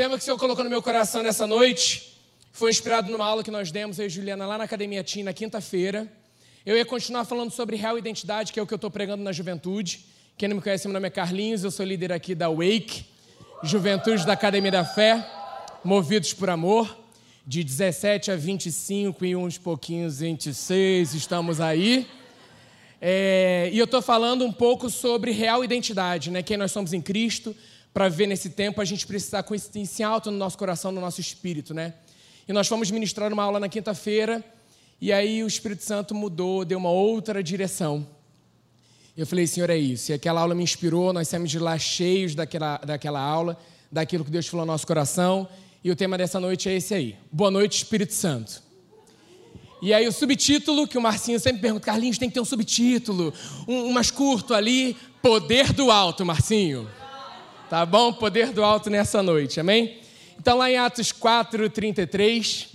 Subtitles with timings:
[0.00, 2.16] tema que o Senhor colocou no meu coração nessa noite
[2.52, 5.34] foi inspirado numa aula que nós demos, eu e Juliana, lá na Academia Team, na
[5.34, 6.10] quinta-feira.
[6.64, 9.30] Eu ia continuar falando sobre real identidade, que é o que eu estou pregando na
[9.30, 10.06] juventude.
[10.38, 13.04] Quem não me conhece, meu nome é Carlinhos, eu sou líder aqui da Wake,
[13.62, 15.22] Juventude da Academia da Fé,
[15.84, 16.96] movidos por amor.
[17.46, 22.06] De 17 a 25 e uns pouquinhos 26, estamos aí.
[23.02, 26.42] É, e eu estou falando um pouco sobre real identidade, né?
[26.42, 27.54] Quem nós somos em Cristo,
[27.92, 31.00] para ver nesse tempo, a gente precisa com isso em alto no nosso coração, no
[31.00, 31.94] nosso espírito, né?
[32.46, 34.44] E nós fomos ministrar uma aula na quinta-feira,
[35.00, 38.06] e aí o Espírito Santo mudou, deu uma outra direção.
[39.16, 40.12] Eu falei, Senhor, é isso.
[40.12, 43.58] E aquela aula me inspirou, nós saímos de lá cheios daquela, daquela aula,
[43.90, 45.48] daquilo que Deus falou no nosso coração.
[45.82, 47.16] E o tema dessa noite é esse aí.
[47.32, 48.62] Boa noite, Espírito Santo.
[49.82, 53.32] E aí o subtítulo, que o Marcinho sempre pergunta, Carlinhos, tem que ter um subtítulo,
[53.66, 56.88] um, um mais curto ali, Poder do Alto, Marcinho.
[57.70, 58.12] Tá bom?
[58.12, 60.00] Poder do alto nessa noite, amém?
[60.36, 62.66] Então, lá em Atos 4, 33.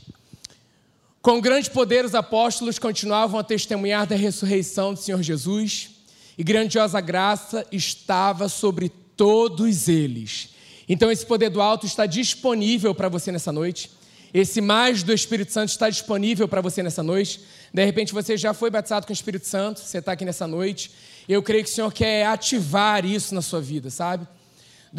[1.22, 5.89] Com grande poder, os apóstolos continuavam a testemunhar da ressurreição do Senhor Jesus,
[6.38, 10.52] e grandiosa graça estava sobre todos eles.
[10.88, 13.92] Então, esse poder do alto está disponível para você nessa noite.
[14.33, 17.42] Esse mais do Espírito Santo está disponível para você nessa noite.
[17.73, 20.89] De repente, você já foi batizado com o Espírito Santo, você está aqui nessa noite.
[21.27, 24.25] Eu creio que o Senhor quer ativar isso na sua vida, sabe?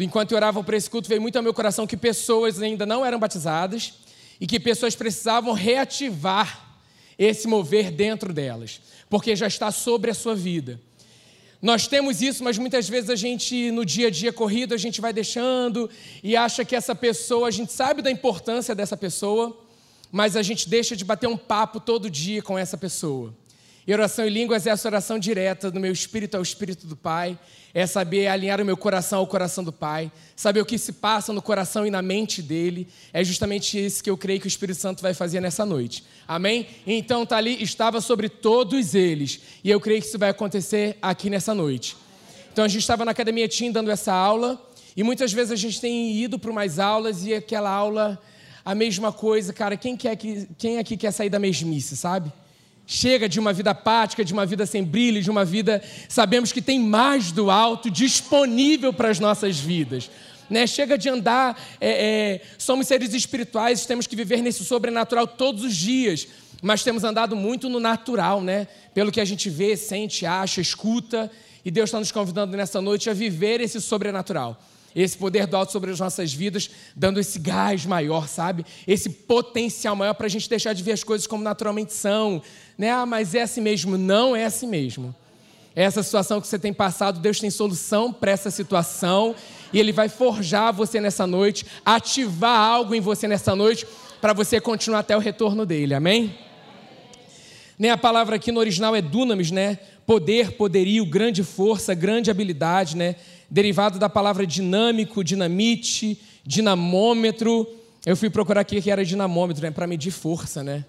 [0.03, 3.05] Enquanto eu orava para esse culto, veio muito ao meu coração que pessoas ainda não
[3.05, 3.93] eram batizadas
[4.39, 6.77] e que pessoas precisavam reativar
[7.17, 10.79] esse mover dentro delas, porque já está sobre a sua vida.
[11.59, 15.01] Nós temos isso, mas muitas vezes a gente, no dia a dia corrido, a gente
[15.01, 15.89] vai deixando
[16.21, 19.57] e acha que essa pessoa, a gente sabe da importância dessa pessoa,
[20.11, 23.33] mas a gente deixa de bater um papo todo dia com essa pessoa.
[23.87, 27.39] E oração em línguas é essa oração direta do meu espírito ao espírito do Pai,
[27.73, 31.31] é saber alinhar o meu coração ao coração do Pai, saber o que se passa
[31.31, 32.89] no coração e na mente dele.
[33.13, 36.03] É justamente isso que eu creio que o Espírito Santo vai fazer nessa noite.
[36.27, 36.67] Amém?
[36.85, 41.29] Então tá ali, estava sobre todos eles, e eu creio que isso vai acontecer aqui
[41.29, 41.95] nessa noite.
[42.51, 44.61] Então a gente estava na academia Tim dando essa aula,
[44.97, 48.21] e muitas vezes a gente tem ido para mais aulas e aquela aula
[48.65, 49.77] a mesma coisa, cara.
[49.77, 52.33] Quem quer que quem aqui quer sair da mesmice, sabe?
[52.89, 55.83] Chega de uma vida apática, de uma vida sem brilho, de uma vida.
[56.07, 60.09] Sabemos que tem mais do alto disponível para as nossas vidas.
[60.49, 60.65] Né?
[60.65, 65.75] Chega de andar, é, é, somos seres espirituais, temos que viver nesse sobrenatural todos os
[65.75, 66.29] dias,
[66.61, 68.65] mas temos andado muito no natural, né?
[68.93, 71.29] Pelo que a gente vê, sente, acha, escuta,
[71.65, 74.57] e Deus está nos convidando nessa noite a viver esse sobrenatural
[75.03, 78.65] esse poder do alto sobre as nossas vidas, dando esse gás maior, sabe?
[78.87, 82.41] Esse potencial maior para a gente deixar de ver as coisas como naturalmente são.
[82.77, 82.89] Né?
[82.89, 83.97] Ah, mas é assim mesmo.
[83.97, 85.15] Não é assim mesmo.
[85.75, 89.35] Essa situação que você tem passado, Deus tem solução para essa situação
[89.71, 93.85] e Ele vai forjar você nessa noite, ativar algo em você nessa noite
[94.19, 95.93] para você continuar até o retorno dele.
[95.93, 96.35] Amém?
[97.77, 99.77] Nem a palavra aqui no original é dunamis, né?
[100.07, 103.15] Poder, poderio, grande força, grande habilidade, né?
[103.49, 107.67] derivado da palavra dinâmico, dinamite, dinamômetro.
[108.05, 110.85] Eu fui procurar aqui que era dinamômetro, né, para medir força, né?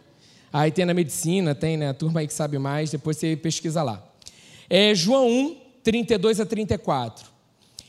[0.53, 1.91] Aí tem na medicina, tem, né?
[1.91, 4.03] A turma aí que sabe mais, depois você pesquisa lá.
[4.69, 7.29] É João 1, 32 a 34.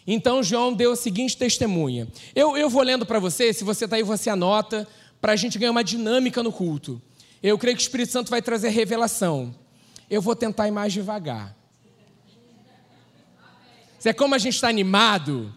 [0.06, 2.08] Então João deu a seguinte testemunha.
[2.36, 4.88] Eu, eu vou lendo para você, se você está aí, você anota,
[5.22, 7.02] para a gente ganhar uma dinâmica no culto.
[7.42, 9.54] Eu creio que o Espírito Santo vai trazer revelação.
[10.10, 11.56] Eu vou tentar ir mais devagar.
[13.98, 15.54] Isso é como a gente está animado.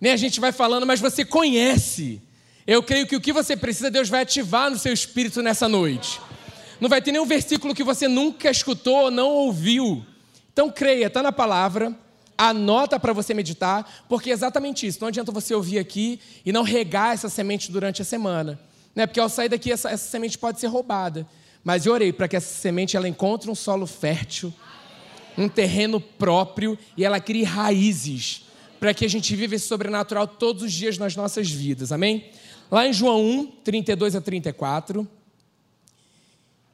[0.00, 0.12] Né?
[0.12, 2.20] A gente vai falando, mas você conhece.
[2.66, 6.20] Eu creio que o que você precisa, Deus vai ativar no seu espírito nessa noite.
[6.80, 10.04] Não vai ter nenhum versículo que você nunca escutou ou não ouviu.
[10.52, 11.96] Então creia, está na palavra,
[12.36, 14.98] anota para você meditar, porque é exatamente isso.
[15.00, 18.60] Não adianta você ouvir aqui e não regar essa semente durante a semana.
[18.94, 19.06] Né?
[19.06, 21.26] Porque ao sair daqui, essa, essa semente pode ser roubada.
[21.64, 24.52] Mas eu orei para que essa semente ela encontre um solo fértil
[25.36, 28.44] um terreno próprio e ela crie raízes
[28.78, 32.24] para que a gente viva esse sobrenatural todos os dias nas nossas vidas, amém?
[32.70, 35.06] Lá em João 1, 32 a 34.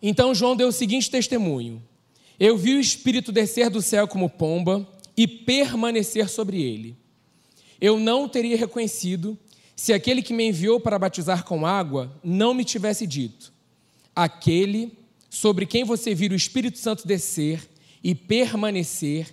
[0.01, 1.83] Então João deu o seguinte testemunho:
[2.39, 6.97] Eu vi o Espírito descer do céu como pomba e permanecer sobre ele.
[7.81, 9.37] Eu não teria reconhecido
[9.77, 13.53] se aquele que me enviou para batizar com água não me tivesse dito:
[14.21, 14.99] Aquele
[15.31, 17.71] sobre quem você vira o Espírito Santo descer
[18.03, 19.33] e permanecer,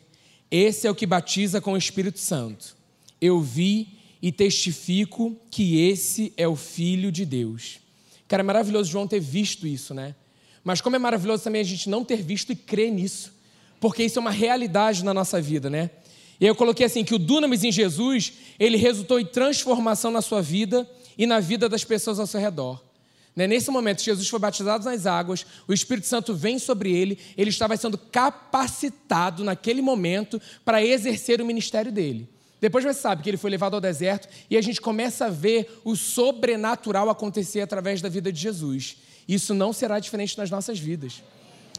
[0.52, 2.78] esse é o que batiza com o Espírito Santo.
[3.20, 7.80] Eu vi e testifico que esse é o Filho de Deus.
[8.28, 10.14] Cara, é maravilhoso João ter visto isso, né?
[10.64, 13.34] Mas como é maravilhoso também a gente não ter visto e crer nisso,
[13.80, 15.90] porque isso é uma realidade na nossa vida, né?
[16.40, 20.44] E eu coloquei assim que o dunamis em Jesus, ele resultou em transformação na sua
[20.44, 20.88] vida
[21.18, 22.85] e na vida das pessoas ao seu redor.
[23.36, 27.50] Né, nesse momento, Jesus foi batizado nas águas, o Espírito Santo vem sobre ele, ele
[27.50, 32.30] estava sendo capacitado naquele momento para exercer o ministério dele.
[32.62, 35.82] Depois você sabe que ele foi levado ao deserto e a gente começa a ver
[35.84, 38.98] o sobrenatural acontecer através da vida de Jesus.
[39.28, 41.22] Isso não será diferente nas nossas vidas.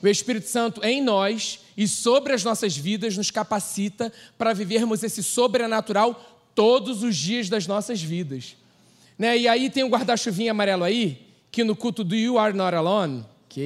[0.03, 5.23] O Espírito Santo em nós e sobre as nossas vidas nos capacita para vivermos esse
[5.23, 8.57] sobrenatural todos os dias das nossas vidas.
[9.19, 9.39] Né?
[9.39, 12.75] E aí tem o um guarda-chuvinha amarelo aí, que no culto do You Are Not
[12.75, 13.61] Alone, que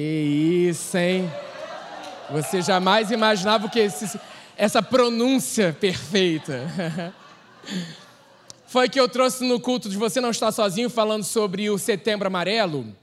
[0.69, 1.29] isso, hein?
[2.31, 4.19] Você jamais imaginava que esse,
[4.55, 7.13] essa pronúncia perfeita.
[8.67, 12.27] Foi que eu trouxe no culto de Você Não Está Sozinho, falando sobre o Setembro
[12.27, 12.95] Amarelo.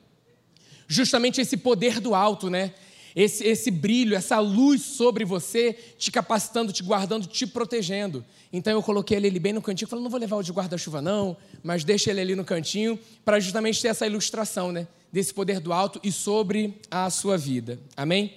[0.87, 2.73] Justamente esse poder do alto, né?
[3.15, 8.25] Esse, esse brilho, essa luz sobre você, te capacitando, te guardando, te protegendo.
[8.53, 11.03] Então eu coloquei ele ali bem no cantinho, falando, não vou levar o de guarda-chuva
[11.03, 14.87] não, mas deixa ele ali no cantinho, para justamente ter essa ilustração, né?
[15.13, 17.79] Desse poder do alto e sobre a sua vida.
[17.97, 18.35] Amém?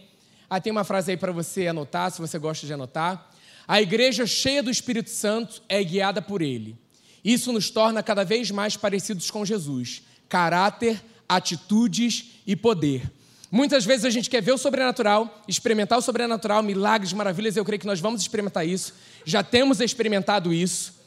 [0.49, 3.31] Ah, tem uma frase aí para você anotar, se você gosta de anotar.
[3.67, 6.75] A igreja cheia do Espírito Santo é guiada por ele.
[7.23, 10.01] Isso nos torna cada vez mais parecidos com Jesus.
[10.27, 13.09] Caráter, atitudes e poder.
[13.51, 17.81] Muitas vezes a gente quer ver o sobrenatural, experimentar o sobrenatural, milagres, maravilhas, eu creio
[17.81, 18.93] que nós vamos experimentar isso.
[19.25, 21.01] Já temos experimentado isso.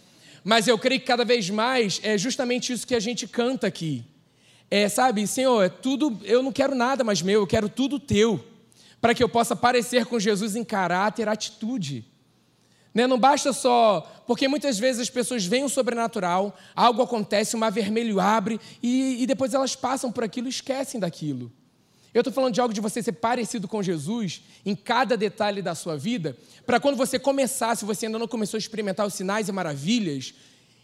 [0.45, 4.05] Mas eu creio que cada vez mais é justamente isso que a gente canta aqui.
[4.71, 8.45] É, sabe, Senhor, é tudo, eu não quero nada mais meu, eu quero tudo teu,
[9.01, 12.05] para que eu possa parecer com Jesus em caráter, atitude.
[12.93, 13.07] Né?
[13.07, 14.07] Não basta só.
[14.27, 19.27] Porque muitas vezes as pessoas veem o sobrenatural, algo acontece, mar vermelho abre e, e
[19.27, 21.51] depois elas passam por aquilo e esquecem daquilo.
[22.15, 25.75] Eu estou falando de algo de você ser parecido com Jesus em cada detalhe da
[25.75, 29.49] sua vida, para quando você começar, se você ainda não começou a experimentar os sinais
[29.49, 30.33] e maravilhas,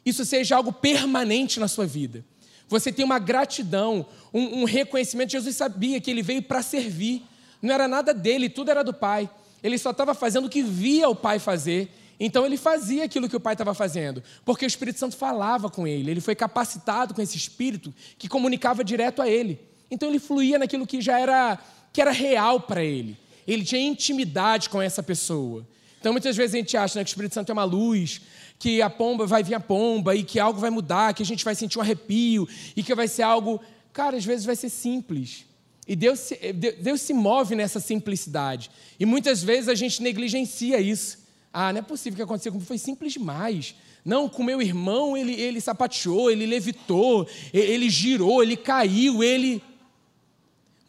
[0.04, 2.24] isso seja algo permanente na sua vida.
[2.68, 5.30] Você tem uma gratidão, um, um reconhecimento.
[5.30, 7.22] Jesus sabia que ele veio para servir,
[7.62, 9.30] não era nada dele, tudo era do Pai.
[9.62, 11.92] Ele só estava fazendo o que via o Pai fazer.
[12.18, 15.86] Então ele fazia aquilo que o Pai estava fazendo, porque o Espírito Santo falava com
[15.86, 19.69] ele, ele foi capacitado com esse Espírito que comunicava direto a ele.
[19.90, 21.58] Então ele fluía naquilo que já era
[21.92, 23.16] que era real para ele.
[23.46, 25.66] Ele tinha intimidade com essa pessoa.
[25.98, 28.20] Então muitas vezes a gente acha né, que o Espírito Santo é uma luz,
[28.58, 31.44] que a pomba vai vir a pomba e que algo vai mudar, que a gente
[31.44, 33.60] vai sentir um arrepio e que vai ser algo,
[33.92, 35.44] cara, às vezes vai ser simples.
[35.86, 38.70] E Deus se, Deus se move nessa simplicidade.
[38.98, 41.18] E muitas vezes a gente negligencia isso.
[41.52, 43.74] Ah, não é possível que aconteceu comigo, foi simples demais.
[44.04, 49.62] Não, com meu irmão ele, ele sapateou, ele levitou, ele girou, ele caiu, ele.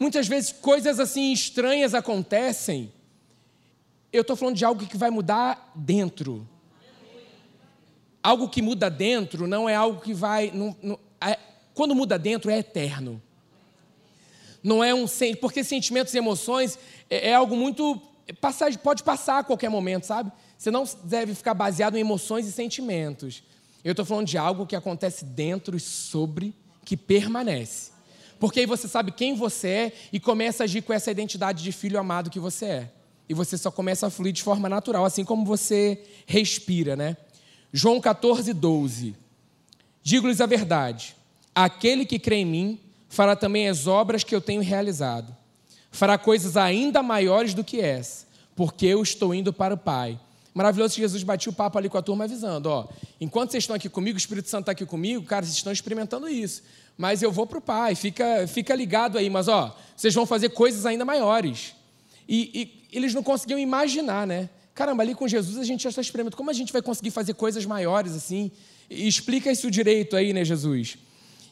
[0.02, 2.92] Muitas vezes coisas assim estranhas acontecem.
[4.12, 6.50] Eu estou falando de algo que vai mudar dentro.
[8.24, 10.50] Algo que muda dentro não é algo que vai.
[10.50, 11.38] Não, não, é,
[11.76, 13.22] quando muda dentro é eterno.
[14.64, 15.06] Não é um
[15.40, 18.02] porque sentimentos e emoções é, é algo muito
[18.42, 20.32] passar, pode passar a qualquer momento, sabe?
[20.58, 23.44] Você não deve ficar baseado em emoções e sentimentos.
[23.84, 27.92] Eu estou falando de algo que acontece dentro e sobre que permanece.
[28.42, 31.72] Porque aí você sabe quem você é e começa a agir com essa identidade de
[31.72, 32.92] filho amado que você é.
[33.30, 37.16] E você só começa a fluir de forma natural, assim como você respira, né?
[37.72, 39.16] João 14, 12.
[40.02, 41.16] Digo-lhes a verdade:
[41.54, 45.38] aquele que crê em mim fará também as obras que eu tenho realizado.
[45.92, 50.20] Fará coisas ainda maiores do que essa, porque eu estou indo para o Pai.
[50.52, 52.88] Maravilhoso Jesus batia o papo ali com a turma avisando, ó,
[53.22, 56.28] enquanto vocês estão aqui comigo, o Espírito Santo está aqui comigo, cara, vocês estão experimentando
[56.28, 56.64] isso
[57.02, 60.50] mas eu vou para o Pai, fica, fica ligado aí, mas ó, vocês vão fazer
[60.50, 61.74] coisas ainda maiores.
[62.30, 64.52] E, e eles não conseguiam imaginar, né?
[64.76, 66.38] Caramba, ali com Jesus a gente já está experimentando.
[66.38, 68.52] Como a gente vai conseguir fazer coisas maiores assim?
[68.88, 71.00] E explica isso direito aí, né, Jesus?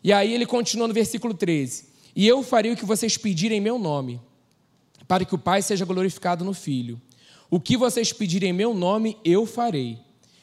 [0.04, 3.62] E aí ele continua no versículo 13: E eu farei o que vocês pedirem em
[3.62, 4.22] meu nome,
[5.08, 7.02] para que o Pai seja glorificado no Filho.
[7.50, 9.98] O que vocês pedirem em meu nome, eu farei.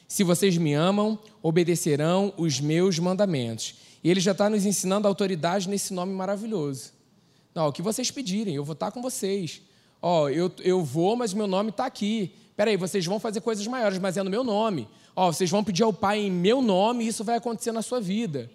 [0.05, 3.86] Se vocês me amam, obedecerão os meus mandamentos.
[4.03, 6.91] E ele já está nos ensinando autoridade nesse nome maravilhoso.
[7.53, 9.61] Não, o que vocês pedirem, eu vou estar tá com vocês.
[10.01, 12.31] Ó, eu, eu vou, mas meu nome está aqui.
[12.55, 14.87] Peraí, vocês vão fazer coisas maiores, mas é no meu nome.
[15.15, 17.99] Ó, vocês vão pedir ao Pai em meu nome e isso vai acontecer na sua
[17.99, 18.49] vida.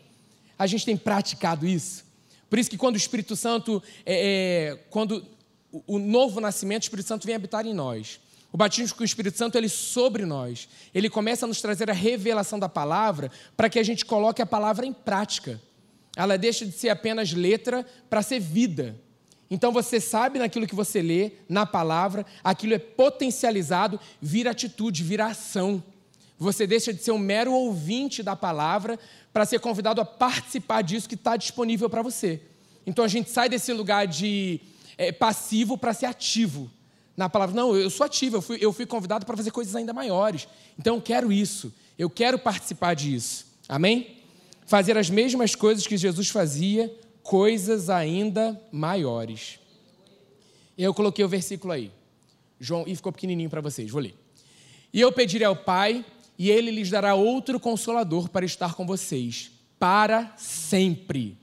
[0.59, 2.05] A gente tem praticado isso.
[2.49, 5.25] Por isso que quando o Espírito Santo, é, é, quando
[5.87, 8.21] o novo nascimento, o Espírito Santo vem habitar em nós.
[8.53, 10.69] O batismo com o Espírito Santo, ele sobre nós.
[10.95, 14.47] Ele começa a nos trazer a revelação da palavra para que a gente coloque a
[14.47, 15.59] palavra em prática.
[16.15, 18.95] Ela deixa de ser apenas letra para ser vida.
[19.51, 25.27] Então você sabe naquilo que você lê, na palavra, aquilo é potencializado, vira atitude, vira
[25.27, 25.83] ação.
[26.39, 28.99] você deixa de ser um mero ouvinte da palavra
[29.33, 32.43] para ser convidado a participar disso que está disponível para você.
[32.87, 34.61] Então a gente sai desse lugar de
[34.99, 36.71] é, passivo para ser ativo
[37.17, 37.55] na palavra.
[37.55, 40.49] Não, eu sou ativo, eu fui, eu fui convidado para fazer coisas ainda maiores.
[40.79, 43.47] Então eu quero isso, eu quero participar disso.
[43.69, 44.19] Amém?
[44.67, 49.59] Fazer as mesmas coisas que Jesus fazia, coisas ainda maiores.
[50.77, 51.91] Eu coloquei o versículo aí.
[52.59, 54.15] João, e ficou pequenininho para vocês, vou ler.
[54.93, 56.05] E eu pedirei ao Pai,
[56.39, 61.37] e ele lhes dará outro consolador para estar com vocês, para sempre.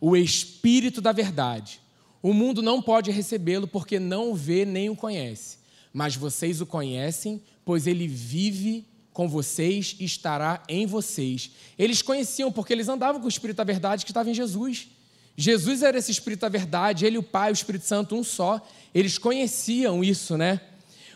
[0.00, 1.80] O Espírito da Verdade.
[2.22, 5.58] O mundo não pode recebê-lo porque não o vê nem o conhece.
[5.92, 11.50] Mas vocês o conhecem, pois ele vive com vocês e estará em vocês.
[11.78, 14.88] Eles conheciam porque eles andavam com o Espírito da Verdade que estava em Jesus.
[15.36, 18.60] Jesus era esse Espírito da Verdade, ele, o Pai, o Espírito Santo, um só.
[18.94, 20.60] Eles conheciam isso, né?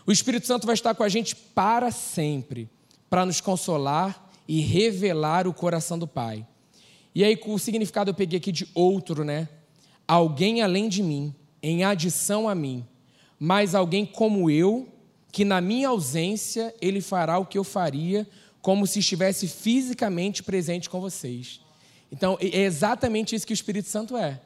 [0.06, 2.68] O Espírito Santo vai estar com a gente para sempre,
[3.09, 6.47] para nos consolar e revelar o coração do Pai.
[7.14, 9.49] E aí, o significado eu peguei aqui de outro, né?
[10.12, 12.87] Alguém além de mim, em adição a mim,
[13.38, 14.87] mas alguém como eu,
[15.33, 18.28] que na minha ausência ele fará o que eu faria,
[18.61, 21.62] como se estivesse fisicamente presente com vocês.
[22.12, 24.38] Então, é exatamente isso que o Espírito Santo é.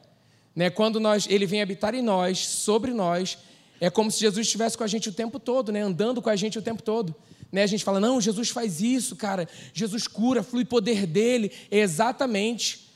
[0.55, 0.69] Né?
[0.69, 3.37] Quando nós, ele vem habitar em nós, sobre nós,
[3.81, 5.81] é como se Jesus estivesse com a gente o tempo todo, né?
[5.81, 7.13] andando com a gente o tempo todo.
[7.51, 7.63] Né?
[7.63, 9.49] A gente fala, não, Jesus faz isso, cara.
[9.73, 11.51] Jesus cura, flui poder dele.
[11.69, 12.87] É exatamente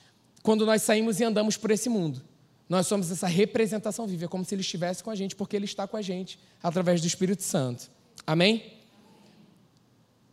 [0.42, 2.31] quando nós saímos e andamos por esse mundo.
[2.72, 5.66] Nós somos essa representação viva, é como se ele estivesse com a gente, porque ele
[5.66, 7.92] está com a gente através do Espírito Santo.
[8.26, 8.64] Amém?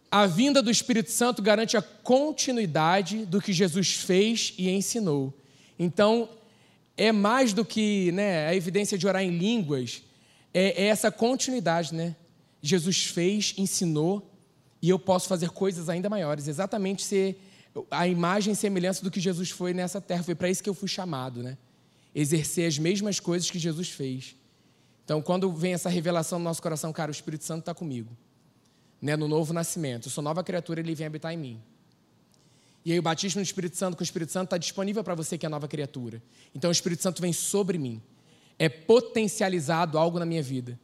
[0.09, 5.35] a vinda do Espírito Santo garante a continuidade do que Jesus fez e ensinou.
[5.79, 6.29] Então,
[6.97, 10.03] é mais do que né, a evidência de orar em línguas,
[10.55, 11.93] é, é essa continuidade.
[11.93, 12.15] Né?
[12.63, 14.31] Jesus fez, ensinou,
[14.81, 16.47] e eu posso fazer coisas ainda maiores.
[16.47, 17.43] Exatamente ser
[17.91, 20.23] a imagem e semelhança do que Jesus foi nessa terra.
[20.23, 21.59] Foi para isso que eu fui chamado, né?
[22.21, 24.35] Exercer as mesmas coisas que Jesus fez.
[25.05, 28.11] Então, quando vem essa revelação no nosso coração, cara, o Espírito Santo está comigo
[29.01, 30.07] né, no novo nascimento.
[30.07, 31.63] Eu sou nova criatura, ele vem habitar em mim.
[32.85, 35.37] E aí o batismo no Espírito Santo com o Espírito Santo está disponível para você
[35.37, 36.23] que é nova criatura.
[36.55, 38.03] Então o Espírito Santo vem sobre mim.
[38.59, 40.79] É potencializado algo na minha vida.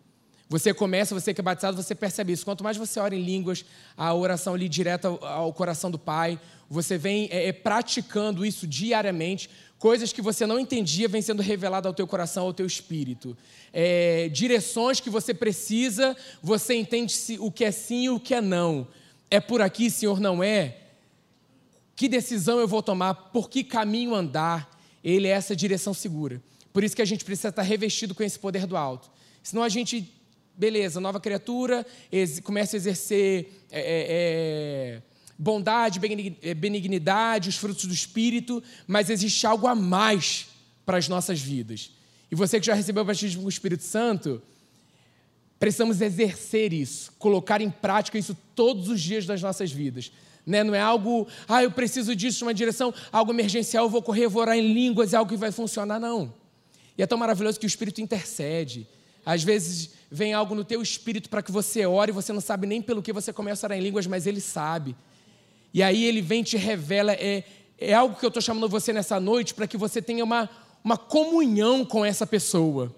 [0.49, 2.45] Você começa, você que é batizado, você percebe isso.
[2.45, 3.65] Quanto mais você ora em línguas,
[3.97, 6.39] a oração ali direta ao coração do Pai,
[6.69, 11.87] você vem é, é, praticando isso diariamente, coisas que você não entendia vêm sendo reveladas
[11.87, 13.37] ao teu coração, ao teu espírito.
[13.73, 18.41] É, direções que você precisa, você entende o que é sim e o que é
[18.41, 18.87] não.
[19.31, 20.79] É por aqui, Senhor, não é?
[21.97, 23.15] Que decisão eu vou tomar?
[23.15, 24.71] Por que caminho andar?
[25.03, 26.43] Ele é essa direção segura.
[26.73, 29.11] Por isso que a gente precisa estar revestido com esse poder do alto.
[29.43, 30.13] Senão a gente,
[30.57, 31.87] beleza, nova criatura,
[32.43, 33.53] começa a exercer.
[33.71, 36.01] É, é, é bondade,
[36.43, 40.47] eh, benignidade, os frutos do Espírito, mas existe algo a mais
[40.87, 41.91] para as nossas vidas.
[42.31, 44.41] E você que já recebeu o batismo com o Espírito Santo,
[45.59, 50.13] precisamos exercer isso, colocar em prática isso todos os dias das nossas vidas.
[50.47, 50.63] Né?
[50.63, 54.43] Não é algo, ah, eu preciso disso, uma direção, algo emergencial, eu vou correr, vou
[54.43, 56.33] orar em línguas, é algo que vai funcionar, não.
[56.97, 58.87] E é tão maravilhoso que o Espírito intercede.
[59.25, 62.67] Às vezes vem algo no teu espírito para que você ore, e você não sabe
[62.67, 64.95] nem pelo que você começa a orar em línguas, mas ele sabe.
[65.75, 67.43] E aí ele vem e te revela, é,
[67.77, 70.49] é algo que eu estou chamando você nessa noite para que você tenha uma,
[70.85, 72.95] uma comunhão com essa pessoa.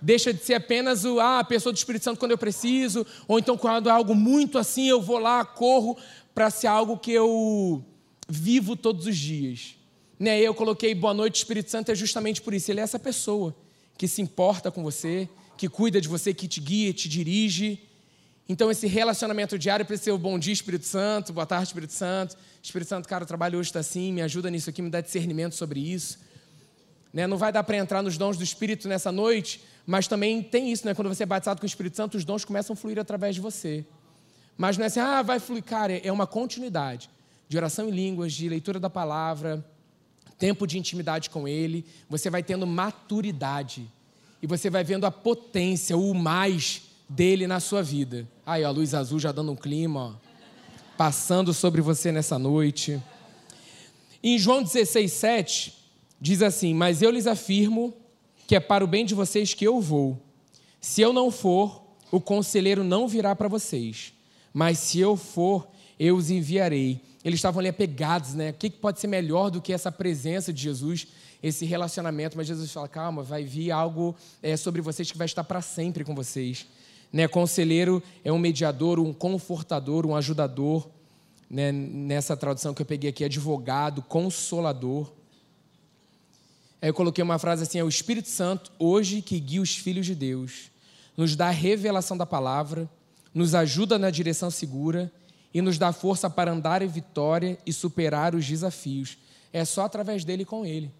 [0.00, 3.40] Deixa de ser apenas o, ah, a pessoa do Espírito Santo quando eu preciso, ou
[3.40, 5.96] então quando é algo muito assim, eu vou lá, corro,
[6.32, 7.84] para ser algo que eu
[8.28, 9.74] vivo todos os dias.
[10.16, 10.40] Né?
[10.40, 12.70] Eu coloquei boa noite, Espírito Santo, é justamente por isso.
[12.70, 13.52] Ele é essa pessoa
[13.98, 17.80] que se importa com você, que cuida de você, que te guia, te dirige
[18.46, 22.36] então, esse relacionamento diário precisa ser o bom dia, Espírito Santo, boa tarde, Espírito Santo.
[22.62, 25.54] Espírito Santo, cara, o trabalho hoje está assim, me ajuda nisso aqui, me dá discernimento
[25.54, 26.18] sobre isso.
[27.10, 27.26] Né?
[27.26, 30.86] Não vai dar para entrar nos dons do Espírito nessa noite, mas também tem isso,
[30.86, 30.92] né?
[30.92, 33.40] quando você é batizado com o Espírito Santo, os dons começam a fluir através de
[33.40, 33.82] você.
[34.58, 37.08] Mas não é assim, ah, vai fluir, cara, é uma continuidade
[37.48, 39.64] de oração em línguas, de leitura da palavra,
[40.38, 41.86] tempo de intimidade com Ele.
[42.10, 43.90] Você vai tendo maturidade
[44.42, 48.28] e você vai vendo a potência, o mais dele na sua vida.
[48.44, 50.12] Aí, ó, a luz azul já dando um clima, ó,
[50.96, 53.00] passando sobre você nessa noite.
[54.22, 55.74] Em João 16, 7,
[56.20, 57.94] diz assim: Mas eu lhes afirmo
[58.46, 60.20] que é para o bem de vocês que eu vou.
[60.80, 64.12] Se eu não for, o conselheiro não virá para vocês.
[64.52, 65.66] Mas se eu for,
[65.98, 67.00] eu os enviarei.
[67.24, 68.50] Eles estavam ali apegados, né?
[68.50, 71.06] O que pode ser melhor do que essa presença de Jesus,
[71.42, 72.36] esse relacionamento?
[72.36, 76.04] Mas Jesus fala: calma, vai vir algo é, sobre vocês que vai estar para sempre
[76.04, 76.66] com vocês.
[77.14, 77.28] Né?
[77.28, 80.88] Conselheiro é um mediador, um confortador, um ajudador.
[81.48, 85.12] né, nessa tradução que eu peguei aqui, advogado, consolador.
[86.82, 90.06] Aí eu coloquei uma frase assim: é o Espírito Santo, hoje que guia os filhos
[90.06, 90.72] de Deus,
[91.16, 92.90] nos dá a revelação da palavra,
[93.32, 95.12] nos ajuda na direção segura
[95.52, 99.16] e nos dá força para andar em vitória e superar os desafios.
[99.52, 100.90] É só através dele e com ele.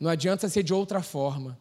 [0.00, 1.56] Não adianta ser de outra forma.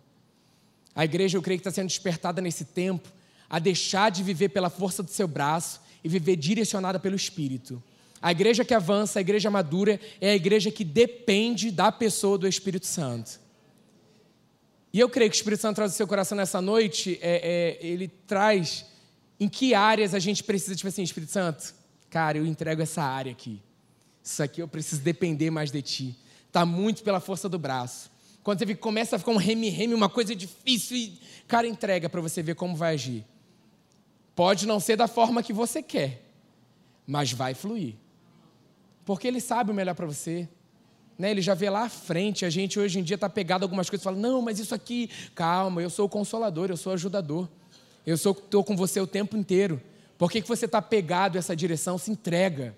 [0.95, 3.13] A igreja, eu creio que está sendo despertada nesse tempo
[3.55, 7.81] a deixar de viver pela força do seu braço e viver direcionada pelo Espírito.
[8.21, 12.45] A igreja que avança, a igreja madura, é a igreja que depende da pessoa do
[12.49, 13.39] Espírito Santo.
[14.91, 17.87] E eu creio que o Espírito Santo traz o seu coração nessa noite, é, é,
[17.87, 18.87] ele traz
[19.39, 21.73] em que áreas a gente precisa, tipo assim, Espírito Santo,
[22.09, 23.61] cara, eu entrego essa área aqui.
[24.21, 26.19] Isso aqui eu preciso depender mais de ti.
[26.45, 28.11] Está muito pela força do braço.
[28.43, 32.43] Quando você começa a ficar um reme-reme, uma coisa difícil, e, cara, entrega para você
[32.43, 33.23] ver como vai agir.
[34.35, 36.21] Pode não ser da forma que você quer,
[37.07, 37.95] mas vai fluir.
[39.05, 40.49] Porque ele sabe o melhor para você.
[41.17, 41.31] Né?
[41.31, 42.43] Ele já vê lá à frente.
[42.45, 44.75] A gente hoje em dia está pegado a algumas coisas e fala: não, mas isso
[44.75, 47.47] aqui, calma, eu sou o consolador, eu sou o ajudador.
[48.05, 49.81] Eu estou com você o tempo inteiro.
[50.17, 51.97] Por que, que você está pegado a essa direção?
[51.97, 52.75] Se entrega.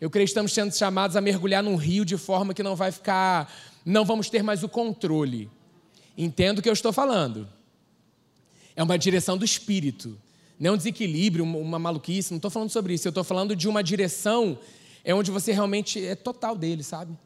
[0.00, 2.92] Eu creio que estamos sendo chamados a mergulhar num rio de forma que não vai
[2.92, 3.52] ficar,
[3.84, 5.50] não vamos ter mais o controle.
[6.16, 7.48] Entendo o que eu estou falando.
[8.76, 10.18] É uma direção do espírito.
[10.58, 13.08] Não é um desequilíbrio, uma maluquice, não estou falando sobre isso.
[13.08, 14.58] Eu estou falando de uma direção
[15.04, 17.16] é onde você realmente é total dele, sabe?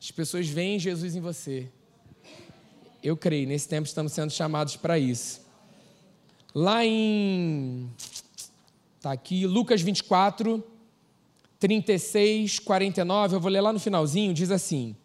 [0.00, 1.68] As pessoas veem Jesus em você.
[3.02, 5.40] Eu creio, nesse tempo estamos sendo chamados para isso.
[6.52, 7.88] Lá em.
[8.96, 10.64] Está aqui, Lucas 24,
[11.60, 14.96] 36, 49, eu vou ler lá no finalzinho, diz assim: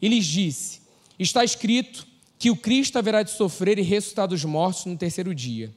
[0.00, 0.80] E lhes disse:
[1.18, 2.06] Está escrito
[2.38, 5.74] que o Cristo haverá de sofrer e ressuscitar dos mortos no terceiro dia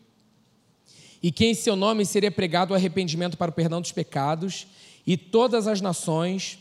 [1.25, 4.67] e que em seu nome seria pregado o arrependimento para o perdão dos pecados,
[5.07, 6.59] e todas as nações,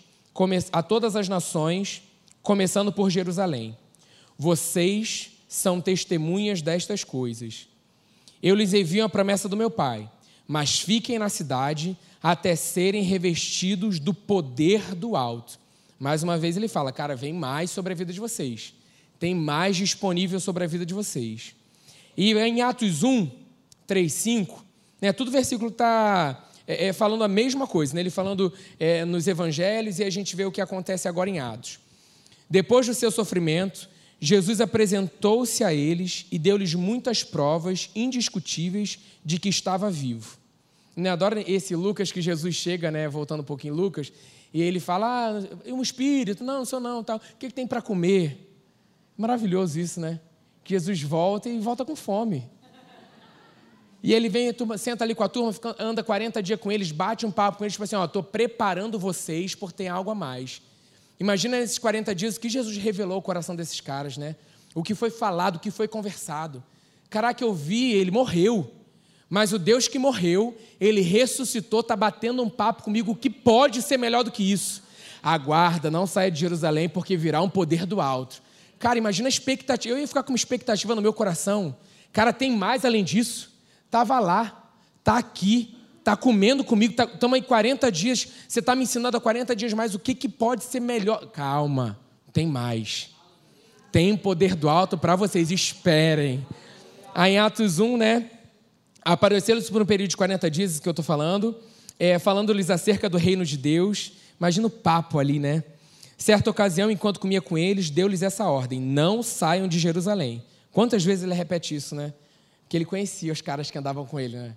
[0.72, 2.00] a todas as nações,
[2.42, 3.76] começando por Jerusalém.
[4.38, 7.68] Vocês são testemunhas destas coisas.
[8.42, 10.10] Eu lhes envio a promessa do meu Pai,
[10.48, 15.58] mas fiquem na cidade até serem revestidos do poder do alto.
[16.00, 18.72] Mais uma vez ele fala, cara, vem mais sobre a vida de vocês.
[19.20, 21.54] Tem mais disponível sobre a vida de vocês.
[22.16, 23.43] E em Atos 1,
[23.86, 24.64] 3, 5,
[25.00, 29.26] né, tudo versículo está é, é, falando a mesma coisa, né, ele falando é, nos
[29.26, 31.78] evangelhos e a gente vê o que acontece agora em Atos.
[32.48, 33.88] Depois do seu sofrimento,
[34.20, 40.38] Jesus apresentou-se a eles e deu-lhes muitas provas indiscutíveis de que estava vivo.
[40.96, 44.12] Né, adoro esse Lucas que Jesus chega, né, voltando um pouquinho Lucas,
[44.54, 47.16] e ele fala: ah, um espírito, não, não sou não, tal.
[47.16, 48.56] O que, que tem para comer?
[49.18, 50.20] Maravilhoso isso, né?
[50.62, 52.48] Que Jesus volta e volta com fome.
[54.04, 56.92] E ele vem, turma, senta ali com a turma, fica, anda 40 dias com eles,
[56.92, 60.14] bate um papo com eles, tipo assim, ó, estou preparando vocês por ter algo a
[60.14, 60.60] mais.
[61.18, 64.36] Imagina nesses 40 dias o que Jesus revelou ao coração desses caras, né?
[64.74, 66.62] O que foi falado, o que foi conversado.
[67.08, 68.70] Caraca, eu vi, ele morreu.
[69.30, 73.80] Mas o Deus que morreu, ele ressuscitou, está batendo um papo comigo, o que pode
[73.80, 74.82] ser melhor do que isso?
[75.22, 78.42] Aguarda, não saia de Jerusalém, porque virá um poder do alto.
[78.78, 79.94] Cara, imagina a expectativa.
[79.94, 81.74] Eu ia ficar com uma expectativa no meu coração.
[82.12, 83.53] Cara, tem mais além disso
[83.94, 88.82] estava lá, está aqui, está comendo comigo, estamos tá, aí 40 dias, você está me
[88.82, 91.28] ensinando há 40 dias mais, o que, que pode ser melhor?
[91.28, 91.96] Calma,
[92.32, 93.10] tem mais.
[93.92, 96.44] Tem poder do alto para vocês, esperem.
[97.14, 98.30] Aí em Atos 1, né?
[99.04, 101.56] Apareceu-lhes por um período de 40 dias, que eu estou falando,
[101.96, 104.14] é, falando-lhes acerca do reino de Deus.
[104.36, 105.62] Imagina o papo ali, né?
[106.18, 110.42] Certa ocasião, enquanto comia com eles, deu-lhes essa ordem: não saiam de Jerusalém.
[110.72, 112.12] Quantas vezes ele repete isso, né?
[112.68, 114.56] Que ele conhecia os caras que andavam com ele, né?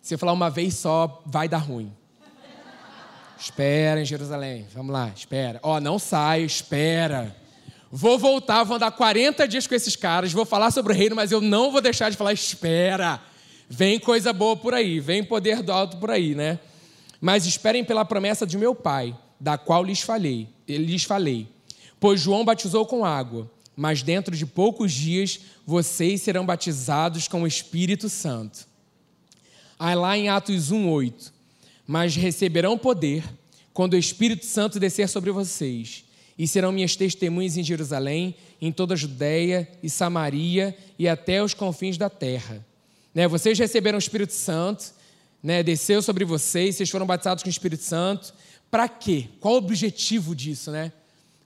[0.00, 1.92] Se eu falar uma vez só, vai dar ruim.
[3.38, 4.66] Espera em Jerusalém.
[4.74, 5.60] Vamos lá, espera.
[5.62, 7.36] Ó, oh, não sai, espera.
[7.90, 11.32] Vou voltar, vou andar 40 dias com esses caras, vou falar sobre o reino, mas
[11.32, 13.20] eu não vou deixar de falar, espera.
[13.68, 16.58] Vem coisa boa por aí, vem poder do alto por aí, né?
[17.20, 21.48] Mas esperem pela promessa de meu pai, da qual lhes falei, lhes falei.
[21.98, 27.46] Pois João batizou com água, mas dentro de poucos dias vocês serão batizados com o
[27.46, 28.66] Espírito Santo.
[29.78, 31.32] Aí lá em Atos 1:8,
[31.86, 33.22] mas receberão poder
[33.72, 36.02] quando o Espírito Santo descer sobre vocês,
[36.36, 41.54] e serão minhas testemunhas em Jerusalém, em toda a Judéia e Samaria e até os
[41.54, 42.66] confins da terra.
[43.14, 43.28] Né?
[43.28, 44.86] Vocês receberam o Espírito Santo,
[45.40, 45.62] né?
[45.62, 48.34] desceu sobre vocês, vocês foram batizados com o Espírito Santo.
[48.72, 49.28] Para quê?
[49.38, 50.92] Qual o objetivo disso, né?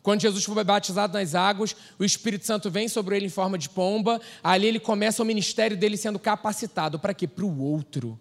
[0.03, 3.69] Quando Jesus foi batizado nas águas, o Espírito Santo vem sobre ele em forma de
[3.69, 4.21] pomba.
[4.43, 6.99] Ali ele começa o ministério dele sendo capacitado.
[6.99, 7.29] Para quê?
[7.29, 8.19] Para o outro.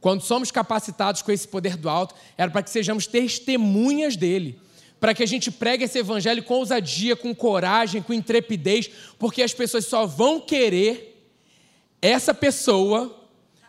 [0.00, 4.58] quando somos capacitados com esse poder do alto, era para que sejamos testemunhas dele,
[5.00, 9.52] para que a gente pregue esse evangelho com ousadia, com coragem, com intrepidez, porque as
[9.52, 11.28] pessoas só vão querer
[12.00, 13.20] essa pessoa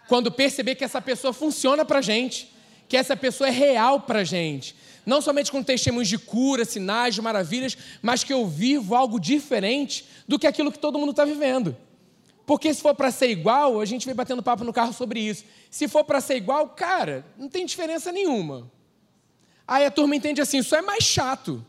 [0.07, 2.53] quando perceber que essa pessoa funciona para gente,
[2.87, 4.75] que essa pessoa é real para gente.
[5.07, 10.05] Não somente com testemunhos de cura, sinais, de maravilhas, mas que eu vivo algo diferente
[10.27, 11.77] do que aquilo que todo mundo está vivendo.
[12.45, 15.45] Porque se for para ser igual, a gente vem batendo papo no carro sobre isso.
[15.71, 18.69] Se for para ser igual, cara, não tem diferença nenhuma.
[19.65, 21.65] Aí a turma entende assim: isso é mais chato.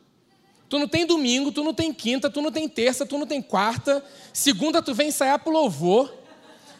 [0.68, 3.40] Tu não tem domingo, tu não tem quinta, tu não tem terça, tu não tem
[3.40, 4.04] quarta.
[4.32, 6.12] Segunda tu vem ensaiar pro louvor.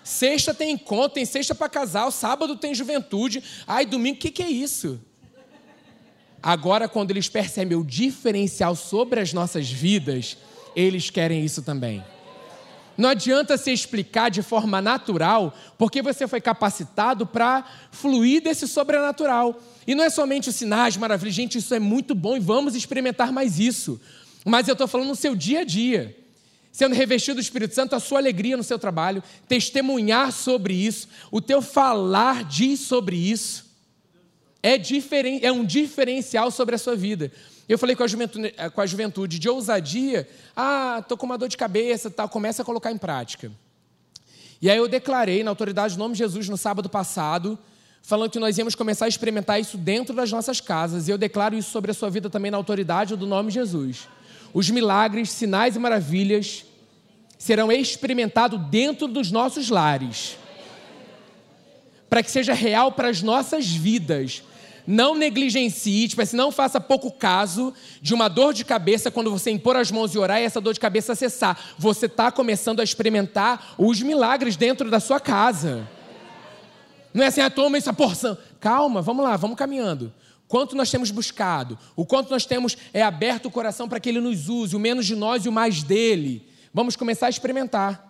[0.03, 3.45] Sexta tem encontro, tem sexta para casal, sábado tem juventude.
[3.65, 5.01] Ai, domingo, o que, que é isso?
[6.43, 10.37] Agora, quando eles percebem o diferencial sobre as nossas vidas,
[10.75, 12.05] eles querem isso também.
[12.97, 19.61] Não adianta se explicar de forma natural, porque você foi capacitado para fluir desse sobrenatural.
[19.87, 23.33] E não é somente os sinais, maravilhas, gente, isso é muito bom e vamos experimentar
[23.33, 24.01] mais isso.
[24.45, 26.17] Mas eu estou falando no seu dia a dia
[26.79, 31.41] sendo revestido do Espírito Santo, a sua alegria no seu trabalho, testemunhar sobre isso, o
[31.41, 33.68] teu falar diz sobre isso.
[34.63, 37.31] É, diferen, é um diferencial sobre a sua vida.
[37.69, 41.49] Eu falei com a juventude, com a juventude de ousadia, ah, estou com uma dor
[41.49, 43.53] de cabeça, tal, começa a colocar em prática.
[44.61, 47.59] E aí eu declarei na autoridade do nome de Jesus no sábado passado,
[48.03, 51.07] falando que nós íamos começar a experimentar isso dentro das nossas casas.
[51.07, 54.09] E eu declaro isso sobre a sua vida também na autoridade do nome de Jesus.
[54.53, 56.65] Os milagres, sinais e maravilhas
[57.39, 60.37] serão experimentados dentro dos nossos lares.
[62.09, 64.43] Para que seja real para as nossas vidas.
[64.91, 69.51] Não negligencie, tipo assim, não faça pouco caso de uma dor de cabeça quando você
[69.51, 71.75] impor as mãos e orar e essa dor de cabeça cessar.
[71.77, 75.87] Você está começando a experimentar os milagres dentro da sua casa.
[77.13, 78.39] Não é assim, ah, toma essa porção.
[78.61, 80.11] Calma, vamos lá, vamos caminhando.
[80.47, 84.23] Quanto nós temos buscado, o quanto nós temos é aberto o coração para que Ele
[84.23, 86.49] nos use, o menos de nós e o mais dele.
[86.73, 88.08] Vamos começar a experimentar.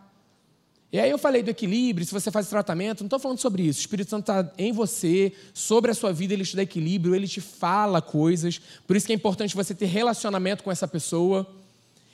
[0.91, 3.79] E aí eu falei do equilíbrio, se você faz tratamento, não estou falando sobre isso.
[3.79, 7.29] O Espírito Santo está em você, sobre a sua vida, ele te dá equilíbrio, ele
[7.29, 8.59] te fala coisas.
[8.87, 11.47] Por isso que é importante você ter relacionamento com essa pessoa.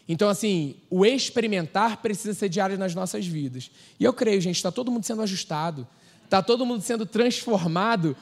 [0.09, 3.71] Então, assim, o experimentar precisa ser diário nas nossas vidas.
[3.99, 5.87] E eu creio, gente, está todo mundo sendo ajustado,
[6.25, 8.17] está todo mundo sendo transformado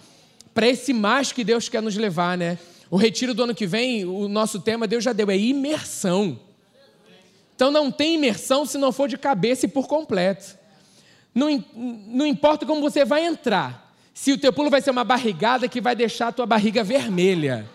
[0.53, 2.59] para esse mais que Deus quer nos levar, né?
[2.91, 6.39] O retiro do ano que vem, o nosso tema, Deus já deu, é imersão.
[7.63, 10.59] Então não tem imersão se não for de cabeça e por completo.
[11.33, 15.69] Não, não importa como você vai entrar, se o teu pulo vai ser uma barrigada
[15.69, 17.71] que vai deixar a tua barriga vermelha,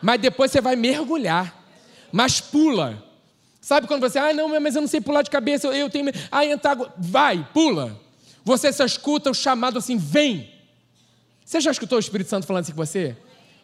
[0.00, 1.60] mas depois você vai mergulhar,
[2.12, 3.02] mas pula.
[3.60, 6.06] Sabe quando você, ah, não, mas eu não sei pular de cabeça, eu tenho.
[6.30, 8.00] Ah, entrar, vai, pula.
[8.44, 10.48] Você só escuta o chamado assim, vem.
[11.44, 13.16] Você já escutou o Espírito Santo falando assim com você?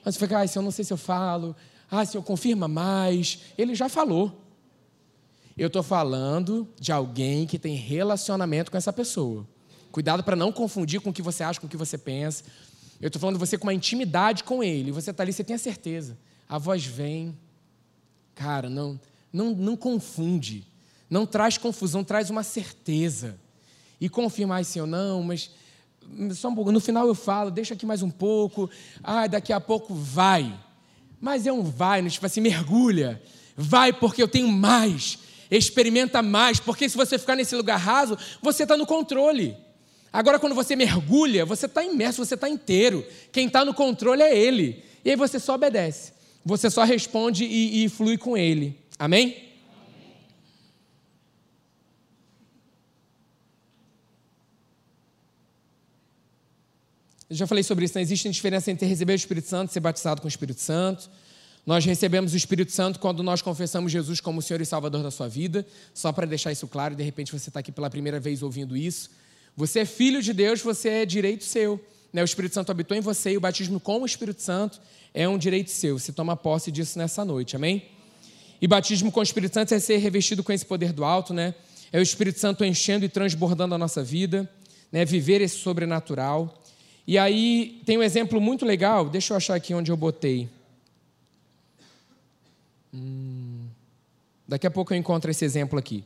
[0.05, 1.55] Você fica, ah, se eu não sei se eu falo,
[1.89, 3.39] ah, se eu confirma mais.
[3.57, 4.42] Ele já falou.
[5.57, 9.47] Eu estou falando de alguém que tem relacionamento com essa pessoa.
[9.91, 12.45] Cuidado para não confundir com o que você acha, com o que você pensa.
[13.01, 14.91] Eu estou falando de você com uma intimidade com ele.
[14.93, 16.17] Você está ali, você tem a certeza.
[16.49, 17.37] A voz vem.
[18.35, 18.99] Cara, não,
[19.31, 20.67] não, não confunde.
[21.11, 23.39] Não traz confusão, traz uma certeza.
[24.01, 25.51] E confirmar ou não, mas
[26.35, 26.73] só um pouco.
[26.73, 28.71] No final eu falo, deixa aqui mais um pouco.
[29.03, 30.59] Ah, daqui a pouco vai.
[31.21, 33.23] Mas é um vai, tipo assim, mergulha.
[33.55, 35.19] Vai porque eu tenho mais
[35.57, 39.57] experimenta mais, porque se você ficar nesse lugar raso, você está no controle.
[40.13, 43.07] Agora, quando você mergulha, você está imerso, você está inteiro.
[43.31, 44.83] Quem está no controle é Ele.
[45.05, 46.13] E aí você só obedece.
[46.45, 48.79] Você só responde e, e flui com Ele.
[48.99, 49.53] Amém?
[57.33, 59.81] Eu já falei sobre isso, não existe diferença entre receber o Espírito Santo e ser
[59.81, 61.09] batizado com o Espírito Santo.
[61.65, 65.29] Nós recebemos o Espírito Santo quando nós confessamos Jesus como Senhor e Salvador da sua
[65.29, 65.65] vida.
[65.95, 69.11] Só para deixar isso claro, de repente você está aqui pela primeira vez ouvindo isso.
[69.57, 71.81] Você é filho de Deus, você é direito seu.
[72.13, 72.21] Né?
[72.21, 74.81] O Espírito Santo habitou em você e o batismo com o Espírito Santo
[75.15, 75.99] é um direito seu.
[75.99, 77.85] Você toma posse disso nessa noite, amém?
[78.61, 81.55] E batismo com o Espírito Santo é ser revestido com esse poder do alto, né?
[81.93, 84.51] É o Espírito Santo enchendo e transbordando a nossa vida,
[84.91, 85.05] né?
[85.05, 86.61] Viver esse sobrenatural.
[87.07, 90.49] E aí tem um exemplo muito legal, deixa eu achar aqui onde eu botei.
[92.93, 93.67] Hum,
[94.47, 96.05] daqui a pouco eu encontro esse exemplo aqui.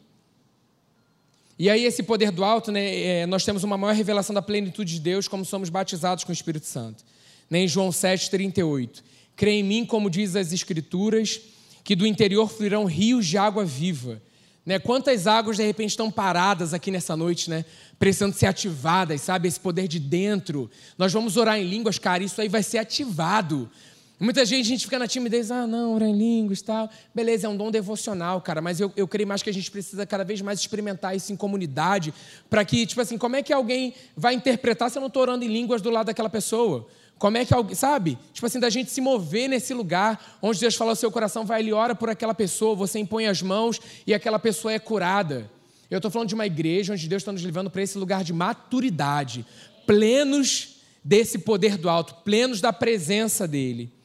[1.58, 4.94] E aí, esse poder do alto, né, é, nós temos uma maior revelação da plenitude
[4.94, 7.02] de Deus como somos batizados com o Espírito Santo.
[7.48, 9.02] Né, em João 7,38.
[9.34, 11.40] Crê em mim, como diz as Escrituras,
[11.82, 14.20] que do interior fluirão rios de água viva.
[14.66, 14.80] Né?
[14.80, 17.64] Quantas águas de repente estão paradas aqui nessa noite, né?
[18.00, 19.46] Precisando ser ativadas, sabe?
[19.46, 20.68] Esse poder de dentro.
[20.98, 23.70] Nós vamos orar em línguas, cara, isso aí vai ser ativado.
[24.18, 26.88] Muita gente, a gente fica na timidez, ah, não, orar em línguas e tal.
[27.14, 30.06] Beleza, é um dom devocional, cara, mas eu, eu creio mais que a gente precisa
[30.06, 32.14] cada vez mais experimentar isso em comunidade,
[32.48, 35.44] para que, tipo assim, como é que alguém vai interpretar se eu não estou orando
[35.44, 36.86] em línguas do lado daquela pessoa?
[37.18, 38.16] Como é que alguém, sabe?
[38.32, 41.60] Tipo assim, da gente se mover nesse lugar onde Deus fala ao seu coração, vai,
[41.60, 45.50] ele ora por aquela pessoa, você impõe as mãos e aquela pessoa é curada.
[45.90, 48.32] Eu estou falando de uma igreja onde Deus está nos levando para esse lugar de
[48.32, 49.44] maturidade,
[49.86, 53.95] plenos desse poder do alto, plenos da presença dele.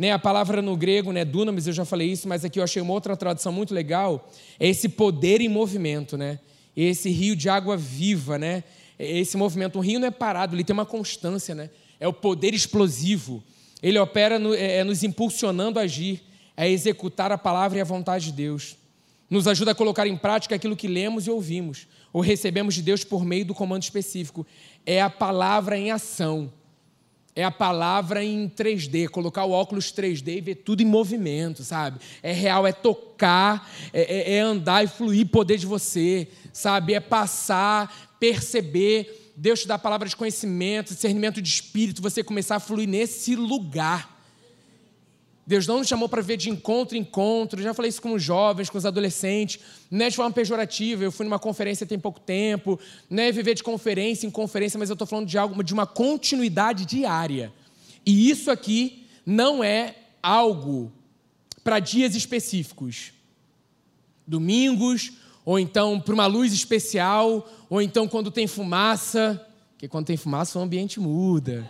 [0.00, 2.80] Né, a palavra no grego, né, dunamis, eu já falei isso, mas aqui eu achei
[2.80, 6.38] uma outra tradução muito legal, é esse poder em movimento, né?
[6.74, 8.64] Esse rio de água viva, né?
[8.98, 11.68] Esse movimento, um rio não é parado, ele tem uma constância, né?
[12.00, 13.44] é o poder explosivo.
[13.82, 16.22] Ele opera no, é, é, nos impulsionando a agir,
[16.56, 18.76] a executar a palavra e a vontade de Deus.
[19.28, 23.04] Nos ajuda a colocar em prática aquilo que lemos e ouvimos, ou recebemos de Deus
[23.04, 24.46] por meio do comando específico.
[24.84, 26.50] É a palavra em ação.
[27.40, 31.98] É a palavra em 3D, colocar o óculos 3D e ver tudo em movimento, sabe?
[32.22, 36.94] É real, é tocar, é, é, é andar e fluir poder de você, sabe?
[36.94, 42.60] É passar, perceber Deus te dá palavra de conhecimento, discernimento de espírito, você começar a
[42.60, 44.09] fluir nesse lugar.
[45.50, 47.60] Deus não nos chamou para ver de encontro em encontro.
[47.60, 49.60] Já falei isso com os jovens, com os adolescentes.
[49.90, 51.02] Não é de forma pejorativa.
[51.02, 52.78] Eu fui numa conferência tem pouco tempo.
[53.10, 55.88] Não é viver de conferência em conferência, mas eu estou falando de algo, de uma
[55.88, 57.52] continuidade diária.
[58.06, 60.92] E isso aqui não é algo
[61.64, 63.12] para dias específicos.
[64.24, 70.16] Domingos, ou então para uma luz especial, ou então quando tem fumaça, porque quando tem
[70.16, 71.68] fumaça o ambiente muda.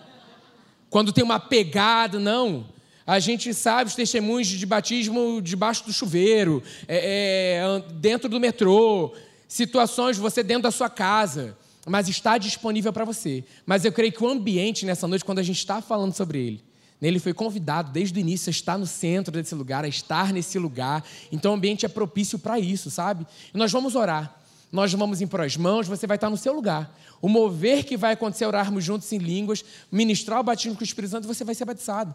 [0.90, 2.78] Quando tem uma pegada, não.
[3.10, 9.12] A gente sabe os testemunhos de batismo debaixo do chuveiro, é, é, dentro do metrô,
[9.48, 13.42] situações você dentro da sua casa, mas está disponível para você.
[13.66, 16.64] Mas eu creio que o ambiente nessa noite, quando a gente está falando sobre ele,
[17.02, 20.56] ele foi convidado desde o início a estar no centro desse lugar, a estar nesse
[20.56, 21.04] lugar.
[21.32, 23.26] Então o ambiente é propício para isso, sabe?
[23.52, 24.36] E nós vamos orar.
[24.70, 26.96] Nós vamos impor as mãos, você vai estar no seu lugar.
[27.20, 31.10] O mover que vai acontecer, orarmos juntos em línguas, ministrar o batismo com o Espírito
[31.10, 32.14] Santo, você vai ser batizado.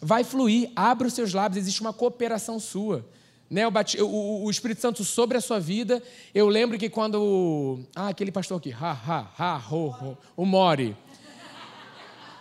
[0.00, 3.06] Vai fluir, abre os seus lábios, existe uma cooperação sua.
[3.50, 3.72] Né, o,
[4.04, 6.02] o, o, Espírito Santo sobre a sua vida.
[6.34, 7.80] Eu lembro que quando.
[7.94, 10.96] Ah, aquele pastor aqui, ha, ha, ha, ho, ho, o Mori.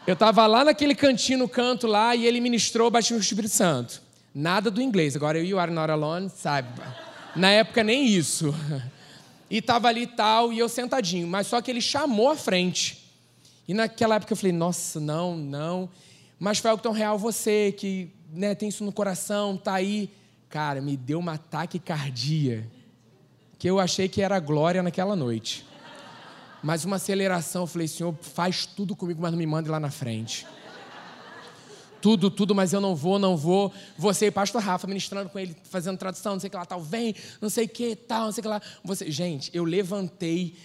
[0.06, 3.54] Eu estava lá naquele cantinho no canto lá e ele ministrou o batismo do Espírito
[3.54, 4.02] Santo.
[4.34, 5.16] Nada do inglês.
[5.16, 6.82] Agora eu e o Are Not Alone, sabe?
[7.36, 8.54] Na época nem isso.
[9.50, 11.28] E estava ali tal, e eu sentadinho.
[11.28, 13.08] Mas só que ele chamou à frente.
[13.68, 15.90] E naquela época eu falei, nossa, não, não.
[16.44, 20.12] Mas foi algo tão real você, que né, tem isso no coração, tá aí.
[20.50, 22.68] Cara, me deu um ataque cardíaco.
[23.58, 25.66] Que eu achei que era glória naquela noite
[26.64, 27.64] mas uma aceleração.
[27.64, 30.48] Eu falei, Senhor, faz tudo comigo, mas não me mande lá na frente.
[32.02, 33.72] Tudo, tudo, mas eu não vou, não vou.
[33.98, 36.82] Você e pastor Rafa ministrando com ele, fazendo tradução, não sei o que lá, tal,
[36.82, 38.62] vem, não sei o que, tal, não sei o que lá.
[38.84, 40.56] Você, gente, eu levantei,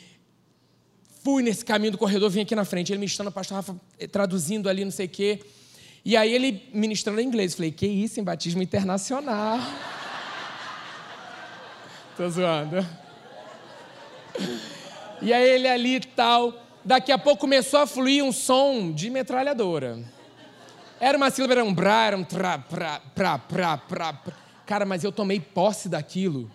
[1.22, 4.68] fui nesse caminho do corredor, vim aqui na frente, ele ministrando, pastor Rafa eh, traduzindo
[4.68, 5.40] ali, não sei o que.
[6.04, 7.52] E aí ele ministrando em inglês.
[7.52, 9.58] Eu falei, que isso, em batismo internacional.
[12.16, 12.86] Tô zoando.
[15.20, 16.54] E aí ele ali e tal.
[16.84, 19.98] Daqui a pouco começou a fluir um som de metralhadora.
[21.00, 24.34] Era uma sílaba, era um brá, era um tra, pra, pra, pra, pra, pra.
[24.66, 26.50] Cara, mas eu tomei posse daquilo.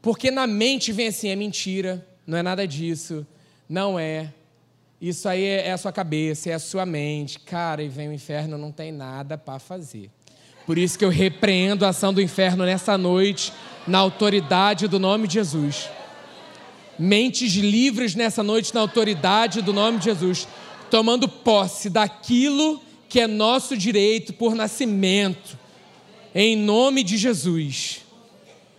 [0.00, 3.26] Porque na mente vem assim: é mentira, não é nada disso,
[3.68, 4.32] não é.
[5.00, 7.38] Isso aí é, é a sua cabeça, é a sua mente.
[7.40, 10.10] Cara, e vem o inferno, não tem nada para fazer.
[10.66, 13.52] Por isso que eu repreendo a ação do inferno nessa noite,
[13.86, 15.88] na autoridade do nome de Jesus
[16.98, 20.48] mentes livres nessa noite na autoridade do nome de Jesus,
[20.90, 25.56] tomando posse daquilo que é nosso direito por nascimento,
[26.34, 28.02] em nome de Jesus.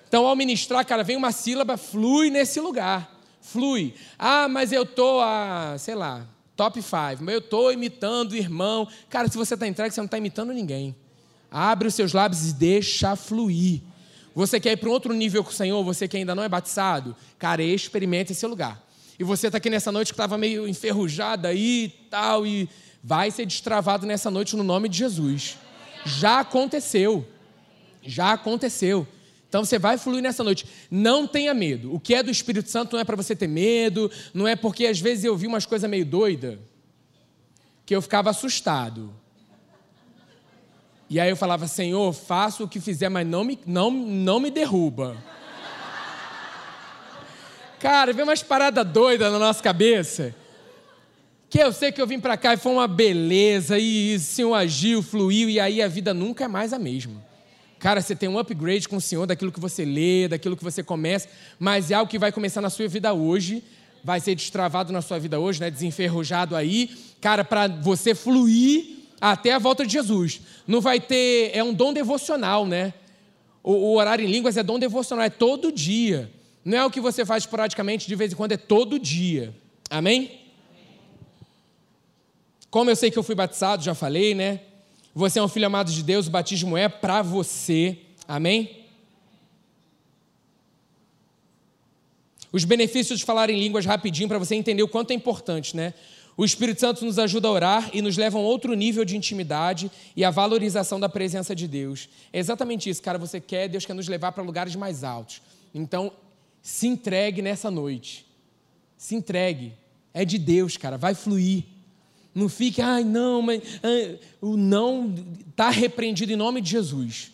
[0.07, 3.93] Então, ao ministrar, cara, vem uma sílaba, flui nesse lugar, flui.
[4.17, 6.25] Ah, mas eu tô a, sei lá,
[6.55, 8.87] top 5, mas eu tô imitando o irmão.
[9.09, 10.95] Cara, se você está entregue, você não está imitando ninguém.
[11.51, 13.81] Abre os seus lábios e deixa fluir.
[14.35, 16.49] Você quer ir para um outro nível com o Senhor, você que ainda não é
[16.49, 18.81] batizado, cara, experimente esse lugar.
[19.17, 22.69] E você está aqui nessa noite que estava meio enferrujada aí e tal, e
[23.03, 25.57] vai ser destravado nessa noite no nome de Jesus.
[26.05, 27.27] Já aconteceu.
[28.01, 29.07] Já aconteceu.
[29.49, 30.65] Então você vai fluir nessa noite.
[30.89, 31.93] Não tenha medo.
[31.93, 34.85] O que é do Espírito Santo não é para você ter medo, não é porque
[34.85, 36.59] às vezes eu vi umas coisas meio doidas
[37.83, 39.11] que eu ficava assustado.
[41.09, 44.51] E aí eu falava, Senhor, faça o que fizer, mas não me, não, não me
[44.51, 45.17] derruba.
[47.79, 50.35] Cara, vem umas paradas doidas na nossa cabeça.
[51.49, 54.53] Que eu sei que eu vim para cá e foi uma beleza, e o Senhor
[54.53, 57.28] agiu, fluiu, e aí a vida nunca é mais a mesma.
[57.79, 60.83] Cara, você tem um upgrade com o Senhor daquilo que você lê, daquilo que você
[60.83, 63.63] começa, mas é algo que vai começar na sua vida hoje,
[64.03, 65.71] vai ser destravado na sua vida hoje, né?
[65.71, 66.89] desenferrujado aí,
[67.21, 70.41] cara, para você fluir até a volta de Jesus.
[70.67, 72.93] Não vai ter, é um dom devocional, né?
[73.63, 76.29] O, o orar em línguas é dom devocional, é todo dia.
[76.65, 79.55] Não é o que você faz esporadicamente, de vez em quando, é todo dia.
[79.89, 80.39] Amém?
[82.69, 84.59] Como eu sei que eu fui batizado, já falei, né?
[85.13, 87.97] Você é um filho amado de Deus, o batismo é para você.
[88.27, 88.85] Amém?
[92.51, 95.93] Os benefícios de falar em línguas rapidinho para você entender o quanto é importante, né?
[96.35, 99.17] O Espírito Santo nos ajuda a orar e nos leva a um outro nível de
[99.17, 102.07] intimidade e a valorização da presença de Deus.
[102.31, 103.17] É exatamente isso, cara.
[103.17, 105.41] Você quer, Deus quer nos levar para lugares mais altos.
[105.75, 106.13] Então,
[106.61, 108.25] se entregue nessa noite.
[108.97, 109.73] Se entregue.
[110.13, 110.97] É de Deus, cara.
[110.97, 111.65] Vai fluir.
[112.33, 113.61] Não fique, ai, não, mas
[114.39, 115.13] o não
[115.49, 117.31] está repreendido em nome de Jesus.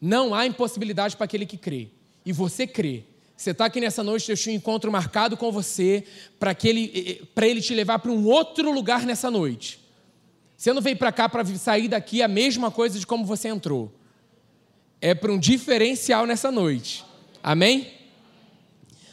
[0.00, 1.88] Não há impossibilidade para aquele que crê.
[2.24, 3.04] E você crê.
[3.36, 6.04] Você está aqui nessa noite, deixa um encontro marcado com você
[6.38, 9.80] para ele, ele te levar para um outro lugar nessa noite.
[10.56, 13.92] Você não veio para cá para sair daqui a mesma coisa de como você entrou.
[15.00, 17.04] É para um diferencial nessa noite.
[17.42, 17.88] Amém?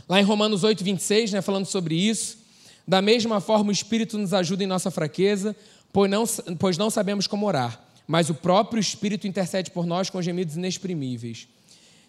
[0.08, 2.40] Lá em Romanos 8, 26, né, falando sobre isso.
[2.88, 5.56] Da mesma forma, o Espírito nos ajuda em nossa fraqueza,
[5.94, 6.26] pois não,
[6.58, 11.48] pois não sabemos como orar, mas o próprio Espírito intercede por nós com gemidos inexprimíveis.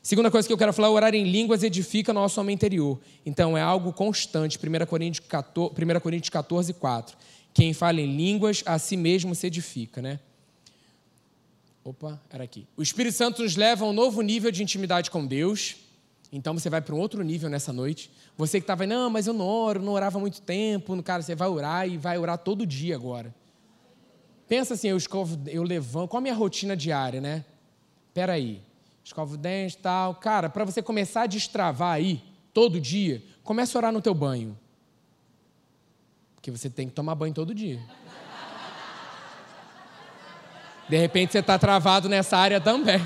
[0.03, 2.99] Segunda coisa que eu quero falar, orar em línguas edifica nosso homem interior.
[3.25, 4.59] Então, é algo constante.
[4.59, 7.17] 1 Coríntios 14, 1 Coríntios 14 4.
[7.55, 10.19] Quem fala em línguas, a si mesmo se edifica, né?
[11.85, 12.67] Opa, era aqui.
[12.77, 15.77] O Espírito Santo nos leva a um novo nível de intimidade com Deus.
[16.33, 18.11] Então você vai para um outro nível nessa noite.
[18.38, 21.01] Você que estava, não, mas eu não oro, não orava muito tempo.
[21.03, 23.35] Cara, você vai orar e vai orar todo dia agora.
[24.49, 26.09] Pensa assim, eu escovo, eu levanto.
[26.09, 27.45] Qual a minha rotina diária, né?
[28.09, 28.62] Espera aí.
[29.05, 30.14] Escova o dente e tal.
[30.14, 32.23] Cara, para você começar a destravar aí,
[32.55, 34.59] todo dia, comece a orar no teu banho.
[36.35, 37.81] Porque você tem que tomar banho todo dia.
[40.88, 43.01] De repente você está travado nessa área também.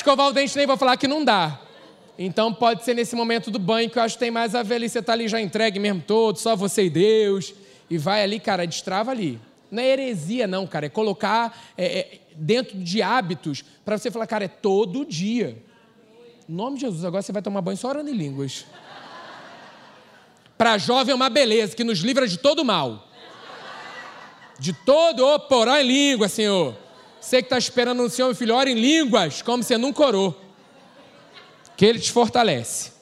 [0.00, 1.60] Escovar o dente nem vou falar que não dá.
[2.18, 4.76] Então pode ser nesse momento do banho que eu acho que tem mais a ver
[4.76, 4.88] ali.
[4.88, 7.52] Você está ali já entregue mesmo todo, só você e Deus.
[7.90, 9.38] E vai ali, cara, destrava ali.
[9.70, 10.86] Não é heresia, não, cara.
[10.86, 15.62] É colocar é, é, dentro de hábitos para você falar, cara, é todo dia.
[16.48, 18.64] Em nome de Jesus, agora você vai tomar banho só orando em línguas.
[20.56, 23.06] Para jovem é uma beleza que nos livra de todo mal.
[24.58, 26.74] De todo o porão em língua, Senhor.
[27.20, 30.40] Você que está esperando o Senhor, meu filho, ora em línguas, como você nunca orou.
[31.76, 32.92] Que Ele te fortalece.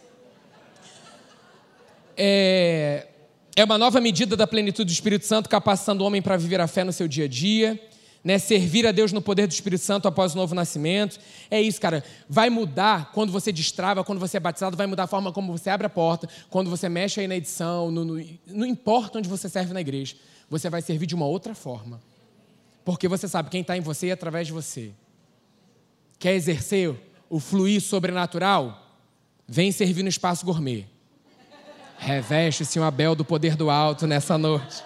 [2.16, 3.06] É,
[3.54, 6.66] é uma nova medida da plenitude do Espírito Santo, capacitando o homem para viver a
[6.66, 7.80] fé no seu dia a dia.
[8.24, 11.20] Né, servir a Deus no poder do Espírito Santo após o novo nascimento.
[11.48, 12.02] É isso, cara.
[12.28, 15.70] Vai mudar quando você destrava, quando você é batizado, vai mudar a forma como você
[15.70, 19.48] abre a porta, quando você mexe aí na edição, no, no, não importa onde você
[19.48, 20.16] serve na igreja,
[20.50, 22.00] você vai servir de uma outra forma.
[22.88, 24.92] Porque você sabe quem está em você é através de você.
[26.18, 26.96] Quer exercer
[27.28, 28.96] o fluir sobrenatural?
[29.46, 30.86] Vem servir no espaço gourmet.
[31.98, 34.82] Reveste-se um Abel do poder do alto nessa noite.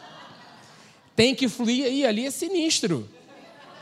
[1.14, 3.08] Tem que fluir aí, ali é sinistro.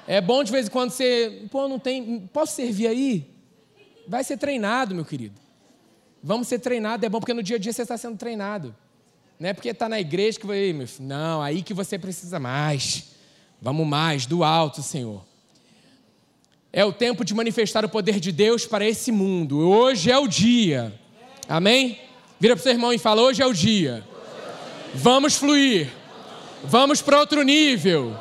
[0.07, 3.27] É bom de vez em quando você, pô, não tem, posso servir aí?
[4.07, 5.41] Vai ser treinado, meu querido.
[6.23, 8.77] Vamos ser treinado, é bom porque no dia a dia você está sendo treinado.
[9.39, 13.19] Não é porque está na igreja que vai, não, aí que você precisa mais.
[13.61, 15.23] Vamos mais, do alto, Senhor.
[16.73, 19.59] É o tempo de manifestar o poder de Deus para esse mundo.
[19.59, 20.93] Hoje é o dia.
[21.49, 21.99] Amém?
[22.39, 24.05] Vira para o seu irmão e fala: Hoje é o dia.
[24.95, 25.91] Vamos fluir.
[26.65, 28.17] Vamos para outro nível.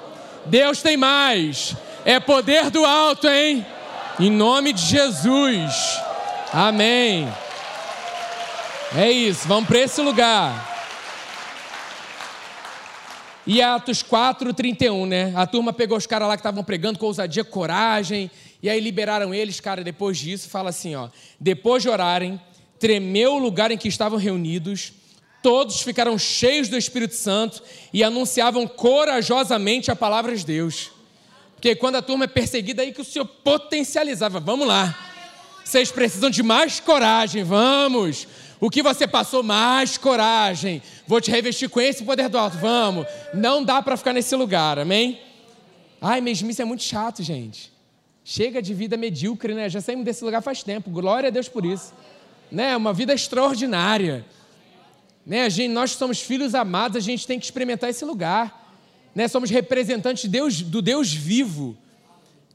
[0.46, 1.76] Deus tem mais.
[2.04, 3.66] É poder do alto, hein?
[4.20, 6.00] Em nome de Jesus.
[6.52, 7.28] Amém.
[8.96, 10.69] É isso, vamos para esse lugar.
[13.52, 15.34] E Atos 4, 31, né?
[15.36, 18.30] A turma pegou os caras lá que estavam pregando com ousadia, coragem,
[18.62, 21.10] e aí liberaram eles, cara, depois disso, fala assim, ó.
[21.40, 22.40] Depois de orarem,
[22.80, 24.94] tremeu o lugar em que estavam reunidos,
[25.42, 30.92] todos ficaram cheios do Espírito Santo e anunciavam corajosamente a palavra de Deus.
[31.56, 34.40] Porque quando a turma é perseguida, aí que o Senhor potencializava.
[34.40, 34.96] Vamos lá.
[35.66, 38.28] Vocês precisam de mais coragem, vamos.
[38.60, 40.82] O que você passou, mais coragem.
[41.08, 42.58] Vou te revestir com esse poder do alto.
[42.58, 43.06] Vamos.
[43.34, 45.22] Não dá para ficar nesse lugar, amém?
[46.02, 47.72] Ai, mesmice é muito chato, gente.
[48.24, 49.70] Chega de vida medíocre, né?
[49.70, 50.90] Já saímos desse lugar faz tempo.
[50.90, 51.94] Glória a Deus por isso.
[52.52, 52.76] Né?
[52.76, 54.26] Uma vida extraordinária.
[55.26, 55.50] Né?
[55.50, 58.76] gente, nós somos filhos amados, a gente tem que experimentar esse lugar.
[59.16, 59.28] Né?
[59.28, 61.78] Somos representantes de Deus, do Deus vivo.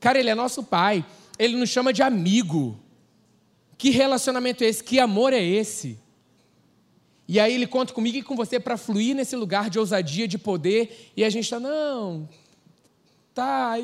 [0.00, 1.04] Cara, Ele é nosso Pai.
[1.38, 2.78] Ele nos chama de amigo.
[3.76, 4.82] Que relacionamento é esse?
[4.82, 5.98] Que amor é esse?
[7.26, 10.36] E aí ele conta comigo e com você para fluir nesse lugar de ousadia, de
[10.36, 12.28] poder, e a gente está, não,
[13.32, 13.74] tá,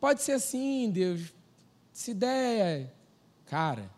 [0.00, 1.32] pode ser assim, Deus,
[1.92, 2.92] se ideia.
[3.46, 3.88] Cara,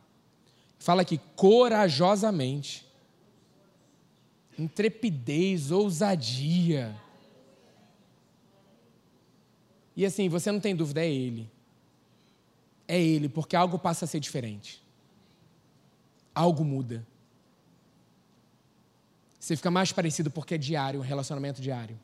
[0.78, 2.86] fala aqui, corajosamente,
[4.58, 6.94] intrepidez, ousadia.
[9.96, 11.50] E assim, você não tem dúvida, é Ele.
[12.86, 14.83] É Ele, porque algo passa a ser diferente.
[16.34, 17.06] Algo muda.
[19.38, 21.98] Você fica mais parecido porque é diário, um relacionamento diário.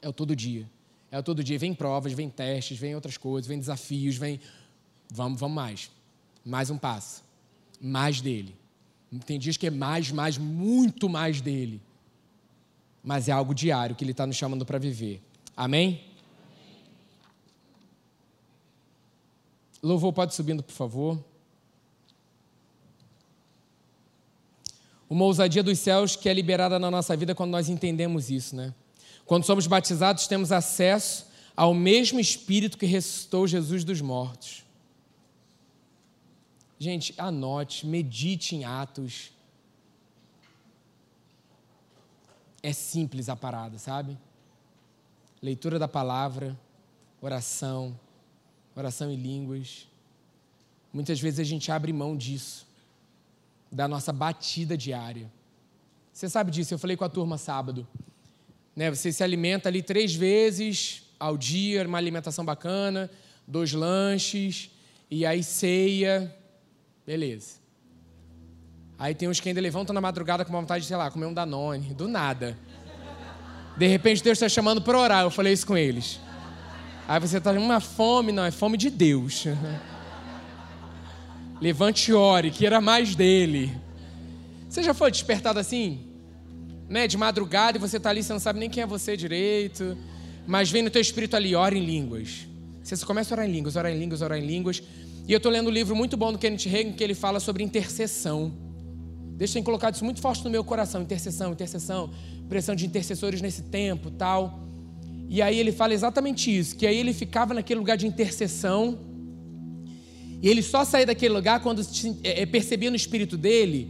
[0.00, 0.70] É o todo dia.
[1.10, 1.58] É o todo dia.
[1.58, 4.40] Vem provas, vem testes, vem outras coisas, vem desafios, vem.
[5.10, 5.90] Vamos, vamos mais.
[6.44, 7.24] Mais um passo.
[7.80, 8.54] Mais dele.
[9.26, 11.82] Tem dias que é mais, mais, muito mais dele.
[13.02, 15.22] Mas é algo diário que ele está nos chamando para viver.
[15.56, 16.04] Amém?
[19.82, 21.24] Louvor pode subindo, por favor.
[25.08, 28.74] Uma ousadia dos céus que é liberada na nossa vida quando nós entendemos isso, né?
[29.24, 34.64] Quando somos batizados, temos acesso ao mesmo Espírito que ressuscitou Jesus dos mortos.
[36.78, 39.32] Gente, anote, medite em Atos.
[42.62, 44.16] É simples a parada, sabe?
[45.42, 46.58] Leitura da palavra,
[47.20, 47.98] oração,
[48.76, 49.88] oração em línguas.
[50.92, 52.67] Muitas vezes a gente abre mão disso
[53.70, 55.30] da nossa batida diária.
[56.12, 57.86] Você sabe disso, eu falei com a turma sábado.
[58.74, 63.10] Né, você se alimenta ali três vezes ao dia, uma alimentação bacana,
[63.46, 64.70] dois lanches,
[65.10, 66.34] e aí ceia,
[67.06, 67.54] beleza.
[68.98, 71.34] Aí tem uns que ainda levantam na madrugada com vontade de, sei lá, comer um
[71.34, 72.56] Danone, do nada.
[73.76, 76.20] De repente Deus está chamando para orar, eu falei isso com eles.
[77.06, 79.44] Aí você está uma fome, não, é fome de Deus.
[81.60, 83.72] Levante e ore, queira mais dele.
[84.68, 86.00] Você já foi despertado assim?
[86.88, 87.08] Né?
[87.08, 89.96] De madrugada e você está ali, você não sabe nem quem é você direito,
[90.46, 92.46] mas vem no teu espírito ali, ora em línguas.
[92.82, 94.82] Você começa a orar em línguas, orar em línguas, orar em línguas.
[95.26, 97.62] E eu estou lendo um livro muito bom do Kenneth Reagan que ele fala sobre
[97.62, 98.52] intercessão.
[99.36, 102.10] Deixa eu colocar isso muito forte no meu coração: intercessão, intercessão,
[102.48, 104.60] pressão de intercessores nesse tempo tal.
[105.28, 109.07] E aí ele fala exatamente isso: que aí ele ficava naquele lugar de intercessão
[110.40, 111.82] e ele só saía daquele lugar quando
[112.22, 113.88] é, é, percebia no espírito dele,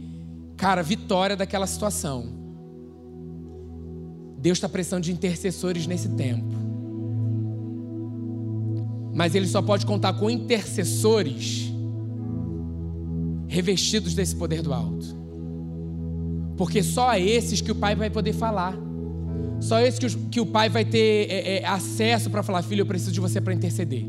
[0.57, 2.37] cara, vitória daquela situação.
[4.39, 6.55] Deus está precisando de intercessores nesse tempo.
[9.13, 11.71] Mas ele só pode contar com intercessores
[13.47, 15.17] revestidos desse poder do alto.
[16.55, 18.75] Porque só a esses que o pai vai poder falar.
[19.59, 22.81] Só esses que o, que o pai vai ter é, é, acesso para falar, filho,
[22.81, 24.05] eu preciso de você para interceder.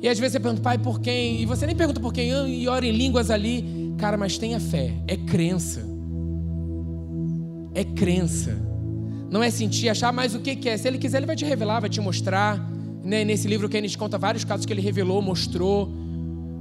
[0.00, 1.40] E às vezes você pergunta, pai, por quem?
[1.40, 3.94] E você nem pergunta por quem, e ora em línguas ali.
[3.96, 5.82] Cara, mas tenha fé, é crença.
[7.74, 8.56] É crença.
[9.30, 10.76] Não é sentir, achar, mais o que, é.
[10.76, 12.58] Se ele quiser, ele vai te revelar, vai te mostrar.
[13.02, 13.24] Né?
[13.24, 15.88] Nesse livro que gente conta vários casos que ele revelou, mostrou.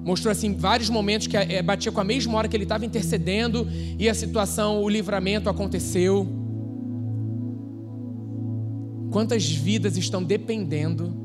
[0.04, 3.68] Mostrou assim vários momentos que é, batia com a mesma hora que ele estava intercedendo
[3.98, 6.28] e a situação, o livramento aconteceu.
[9.12, 11.25] Quantas vidas estão dependendo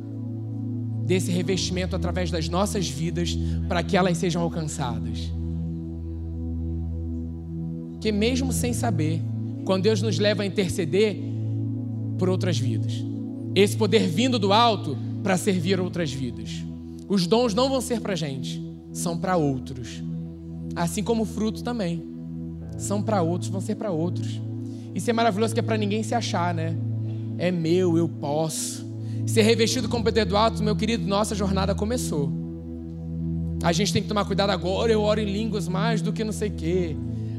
[1.10, 3.36] desse revestimento através das nossas vidas
[3.66, 5.28] para que elas sejam alcançadas.
[8.00, 9.20] Que mesmo sem saber,
[9.64, 11.16] quando Deus nos leva a interceder
[12.16, 13.04] por outras vidas,
[13.56, 16.64] esse poder vindo do alto para servir outras vidas.
[17.08, 20.04] Os dons não vão ser para gente, são para outros.
[20.76, 22.04] Assim como o fruto também.
[22.78, 24.40] São para outros, vão ser para outros.
[24.94, 26.76] Isso é maravilhoso que é para ninguém se achar, né?
[27.36, 28.89] É meu, eu posso
[29.30, 32.30] ser revestido com o poder do alto, meu querido, nossa jornada começou.
[33.62, 36.32] A gente tem que tomar cuidado agora, eu oro em línguas mais do que não
[36.32, 36.96] sei o quê.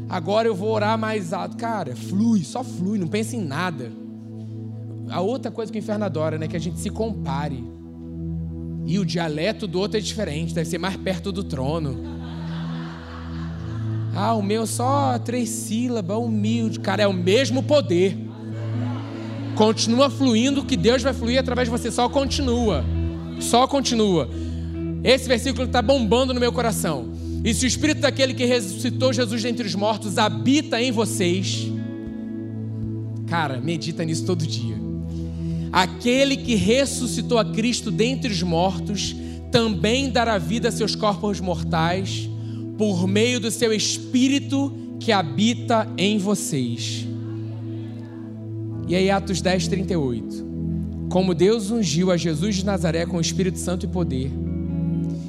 [0.07, 1.57] Agora eu vou orar mais alto.
[1.57, 3.91] Cara, flui, só flui, não pense em nada.
[5.09, 6.47] A outra coisa que o inferno adora, né?
[6.47, 7.63] Que a gente se compare.
[8.85, 11.97] E o dialeto do outro é diferente, deve ser mais perto do trono.
[14.15, 16.79] Ah, o meu só três sílabas, humilde.
[16.79, 18.30] Cara, é o mesmo poder.
[19.55, 21.91] Continua fluindo, que Deus vai fluir através de você.
[21.91, 22.83] Só continua.
[23.39, 24.29] Só continua.
[25.03, 27.11] Esse versículo está bombando no meu coração.
[27.43, 31.67] E se o Espírito daquele que ressuscitou Jesus dentre os mortos habita em vocês,
[33.27, 34.75] cara, medita nisso todo dia.
[35.71, 39.15] Aquele que ressuscitou a Cristo dentre os mortos
[39.51, 42.29] também dará vida a seus corpos mortais
[42.77, 47.07] por meio do seu espírito que habita em vocês.
[48.87, 50.51] E aí, Atos 10, 38.
[51.09, 54.31] Como Deus ungiu a Jesus de Nazaré com o Espírito Santo e poder,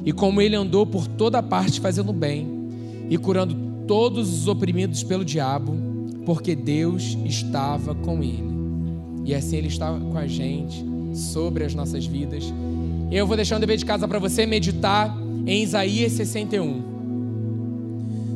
[0.04, 2.46] e como ele andou por toda parte fazendo bem
[3.10, 3.54] e curando
[3.86, 5.76] todos os oprimidos pelo diabo,
[6.24, 8.52] porque Deus estava com ele.
[9.24, 10.84] E assim ele estava com a gente
[11.14, 12.52] sobre as nossas vidas.
[13.10, 16.91] Eu vou deixar um dever de casa para você meditar em Isaías 61.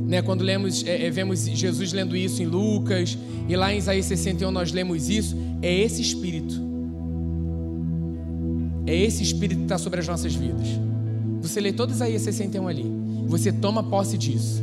[0.07, 4.07] Né, quando lemos, é, é, vemos Jesus lendo isso em Lucas, e lá em Isaías
[4.07, 6.65] 61 nós lemos isso, é esse Espírito.
[8.87, 10.69] É esse Espírito que está sobre as nossas vidas.
[11.43, 12.85] Você lê todo Isaías 61 ali,
[13.27, 14.63] você toma posse disso.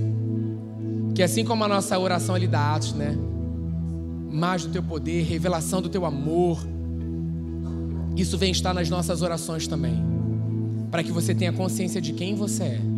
[1.13, 3.15] Que assim como a nossa oração ali da Atos, né?
[4.31, 6.65] Mais do teu poder, revelação do teu amor,
[8.15, 10.01] isso vem estar nas nossas orações também,
[10.89, 12.92] para que você tenha consciência de quem você é.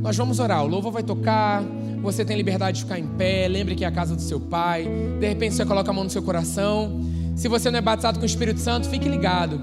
[0.00, 1.62] Nós vamos orar, o louvor vai tocar,
[2.02, 4.88] você tem liberdade de ficar em pé, lembre que é a casa do seu pai.
[5.20, 7.02] De repente você coloca a mão no seu coração.
[7.36, 9.60] Se você não é batizado com o Espírito Santo, fique ligado.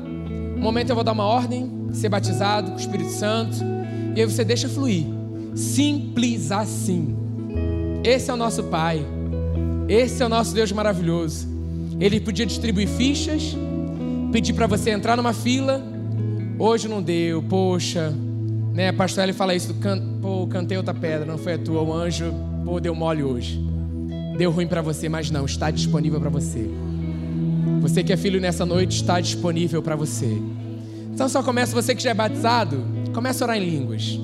[0.55, 3.57] Um momento eu vou dar uma ordem, ser batizado com o Espírito Santo,
[4.15, 5.05] e aí você deixa fluir.
[5.55, 7.15] Simples assim.
[8.03, 9.03] Esse é o nosso Pai.
[9.89, 11.47] Esse é o nosso Deus maravilhoso.
[11.99, 13.55] Ele podia distribuir fichas,
[14.31, 15.83] pedir para você entrar numa fila.
[16.59, 18.13] Hoje não deu, poxa.
[18.77, 21.91] Né, pastor ele fala isso, can, pô, cantei outra pedra, não foi a tua, o
[21.91, 22.31] anjo,
[22.63, 23.59] pô, deu mole hoje.
[24.37, 26.69] Deu ruim para você, mas não, está disponível para você.
[27.81, 30.39] Você que é filho nessa noite, está disponível para você.
[31.11, 34.19] Então só começa, você que já é batizado, começa a orar em línguas.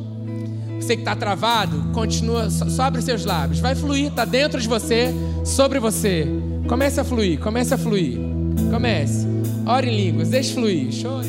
[0.80, 3.60] Você que está travado, continua, só abre seus lábios.
[3.60, 5.12] Vai fluir, está dentro de você,
[5.44, 6.28] sobre você.
[6.68, 8.20] Comece a fluir, comece a fluir.
[8.70, 9.28] Comece.
[9.66, 10.92] Ore em línguas, deixe fluir.
[10.92, 11.28] Chore.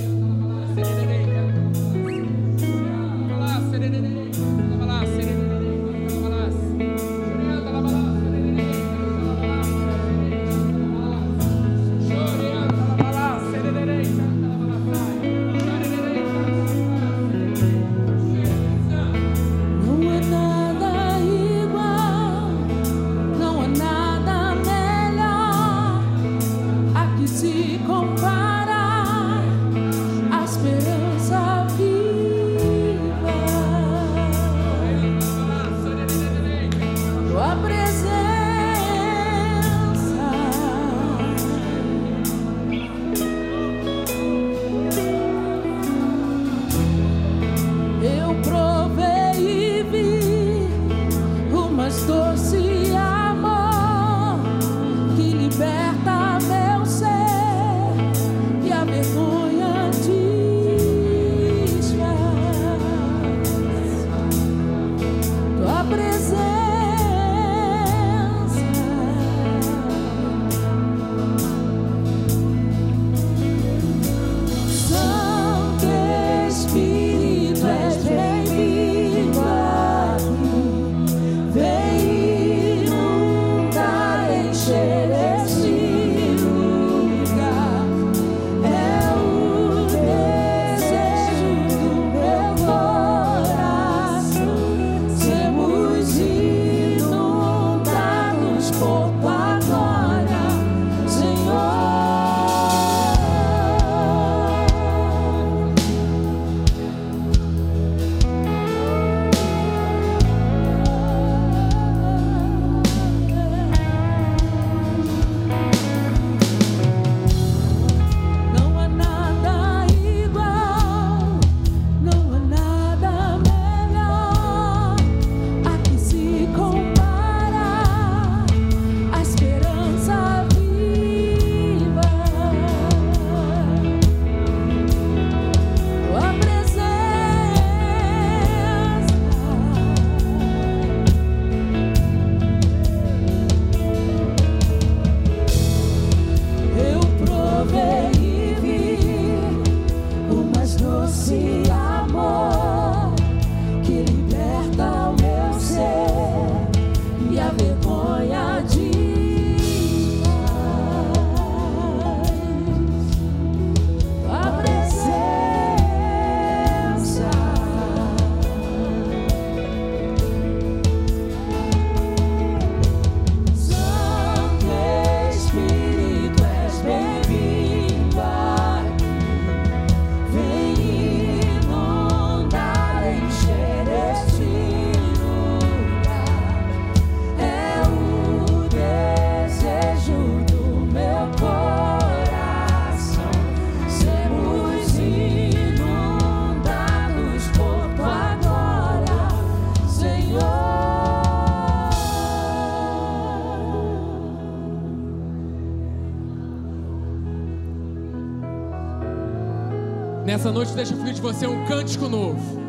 [210.44, 212.60] Nessa noite, deixa fluir de você um cântico novo.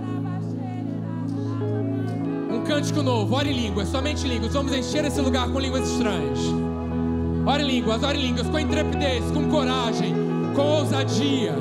[2.50, 3.36] Um cântico novo.
[3.36, 4.54] Ore línguas, somente línguas.
[4.54, 6.40] Vamos encher esse lugar com línguas estranhas.
[7.46, 10.16] Ore línguas, ore línguas, com intrepidez, com coragem,
[10.56, 11.54] com ousadia.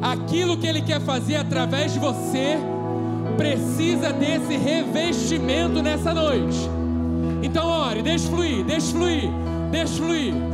[0.00, 2.56] Aquilo que Ele quer fazer através de você
[3.36, 6.56] precisa desse revestimento nessa noite.
[7.42, 9.28] Então ore, deixe fluir, deixe fluir,
[9.70, 10.47] deixe fluir.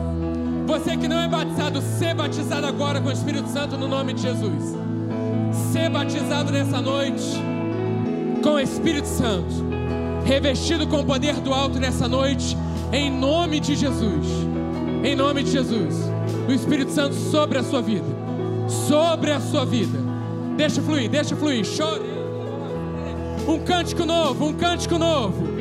[0.66, 4.22] Você que não é batizado, ser batizado agora com o Espírito Santo no nome de
[4.22, 4.76] Jesus.
[5.72, 7.42] Ser batizado nessa noite
[8.42, 9.64] com o Espírito Santo.
[10.24, 12.56] Revestido com o poder do alto nessa noite,
[12.92, 14.26] em nome de Jesus.
[15.02, 15.94] Em nome de Jesus.
[16.48, 18.06] O Espírito Santo sobre a sua vida.
[18.88, 19.98] Sobre a sua vida.
[20.56, 21.64] Deixa fluir, deixa fluir.
[21.64, 22.14] Chore.
[23.46, 25.53] Um cântico novo, um cântico novo.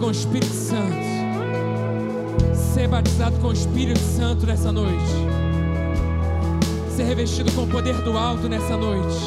[0.00, 0.96] Com o Espírito Santo.
[2.54, 5.12] Ser batizado com o Espírito Santo nessa noite.
[6.96, 9.18] Ser revestido com o poder do alto nessa noite.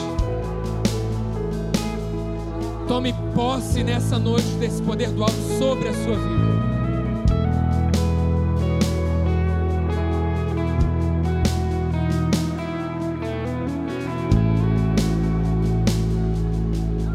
[2.88, 6.54] Tome posse nessa noite desse poder do alto sobre a sua vida.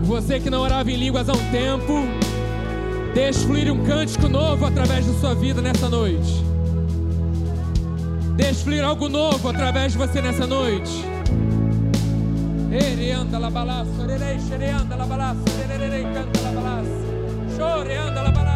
[0.05, 1.93] Você que não orava em línguas há um tempo,
[3.19, 6.41] deixe fluir um cântico novo através da sua vida nessa noite.
[8.37, 11.05] Deixe fluir algo novo através de você nessa noite.
[12.71, 13.91] Ereanda la balaça,
[14.97, 15.41] la balaça,
[16.15, 16.91] canta la balaça.
[18.25, 18.48] La balaça.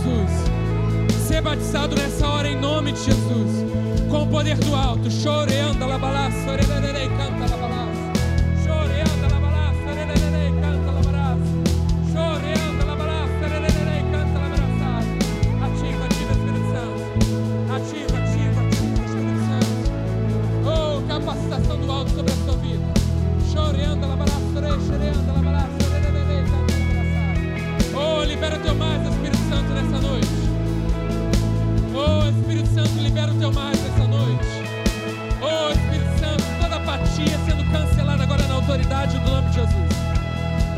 [0.00, 1.26] Jesus.
[1.28, 3.64] Ser batizado nessa hora em nome de Jesus.
[4.10, 5.10] Com o poder do alto.
[5.10, 6.99] Choreando, alabalá, sorererei,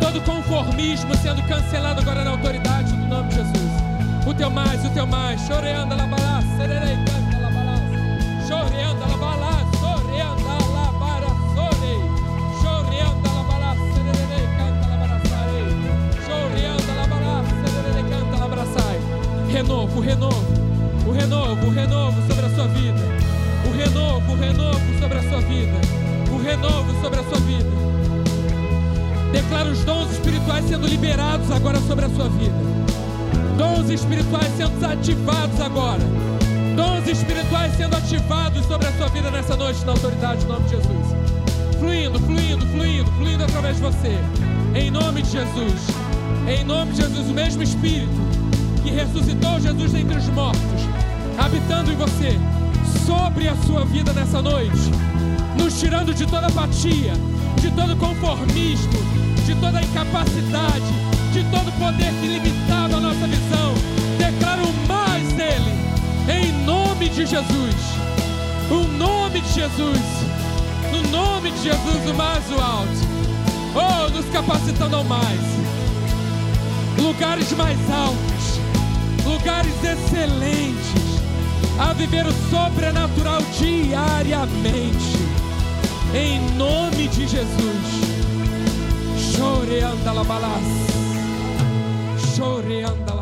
[0.02, 3.72] Todo conformismo sendo cancelado agora na autoridade do nome de Jesus.
[4.26, 5.40] O teu mais, o teu mais.
[5.46, 7.76] Choreando la balá, sererei, canta la balá.
[8.48, 10.42] Choreando la balá, soreando
[10.74, 12.02] la bara, sorei.
[12.64, 15.54] La balá, sererei, canta la baraçai.
[16.26, 19.00] Choreando la balá, sererei, canta la baraçai.
[19.52, 20.62] Renovo, renovo.
[21.06, 23.00] O renovo, o renovo sobre a sua vida.
[23.64, 25.80] O renovo, o renovo sobre a sua vida.
[26.28, 27.91] O renovo sobre a sua vida.
[29.32, 32.54] Declaro os dons espirituais sendo liberados agora sobre a sua vida.
[33.56, 36.02] Dons espirituais sendo ativados agora.
[36.76, 40.70] Dons espirituais sendo ativados sobre a sua vida nessa noite, na autoridade do nome de
[40.70, 41.06] Jesus.
[41.78, 44.18] Fluindo, fluindo, fluindo, fluindo através de você.
[44.74, 45.86] Em nome de Jesus.
[46.46, 48.42] Em nome de Jesus, o mesmo Espírito
[48.82, 50.60] que ressuscitou Jesus dentre os mortos,
[51.38, 52.38] habitando em você,
[53.06, 54.90] sobre a sua vida nessa noite,
[55.56, 57.12] nos tirando de toda apatia,
[57.60, 58.92] de todo conformismo,
[59.46, 60.92] de toda incapacidade,
[61.32, 63.74] de todo poder que limitava a nossa visão.
[64.18, 65.72] Declara o mais dele,
[66.28, 67.74] em nome de Jesus.
[68.70, 70.00] O nome de Jesus.
[70.90, 73.12] No nome de Jesus, o mais alto.
[73.74, 75.40] Oh, nos capacitando ao mais.
[76.98, 78.60] Lugares mais altos.
[79.24, 81.02] Lugares excelentes.
[81.78, 85.11] A viver o sobrenatural diariamente.
[86.14, 88.12] Em nome de Jesus.
[89.34, 90.62] Chore anda la balas.
[92.36, 93.21] Chore anda la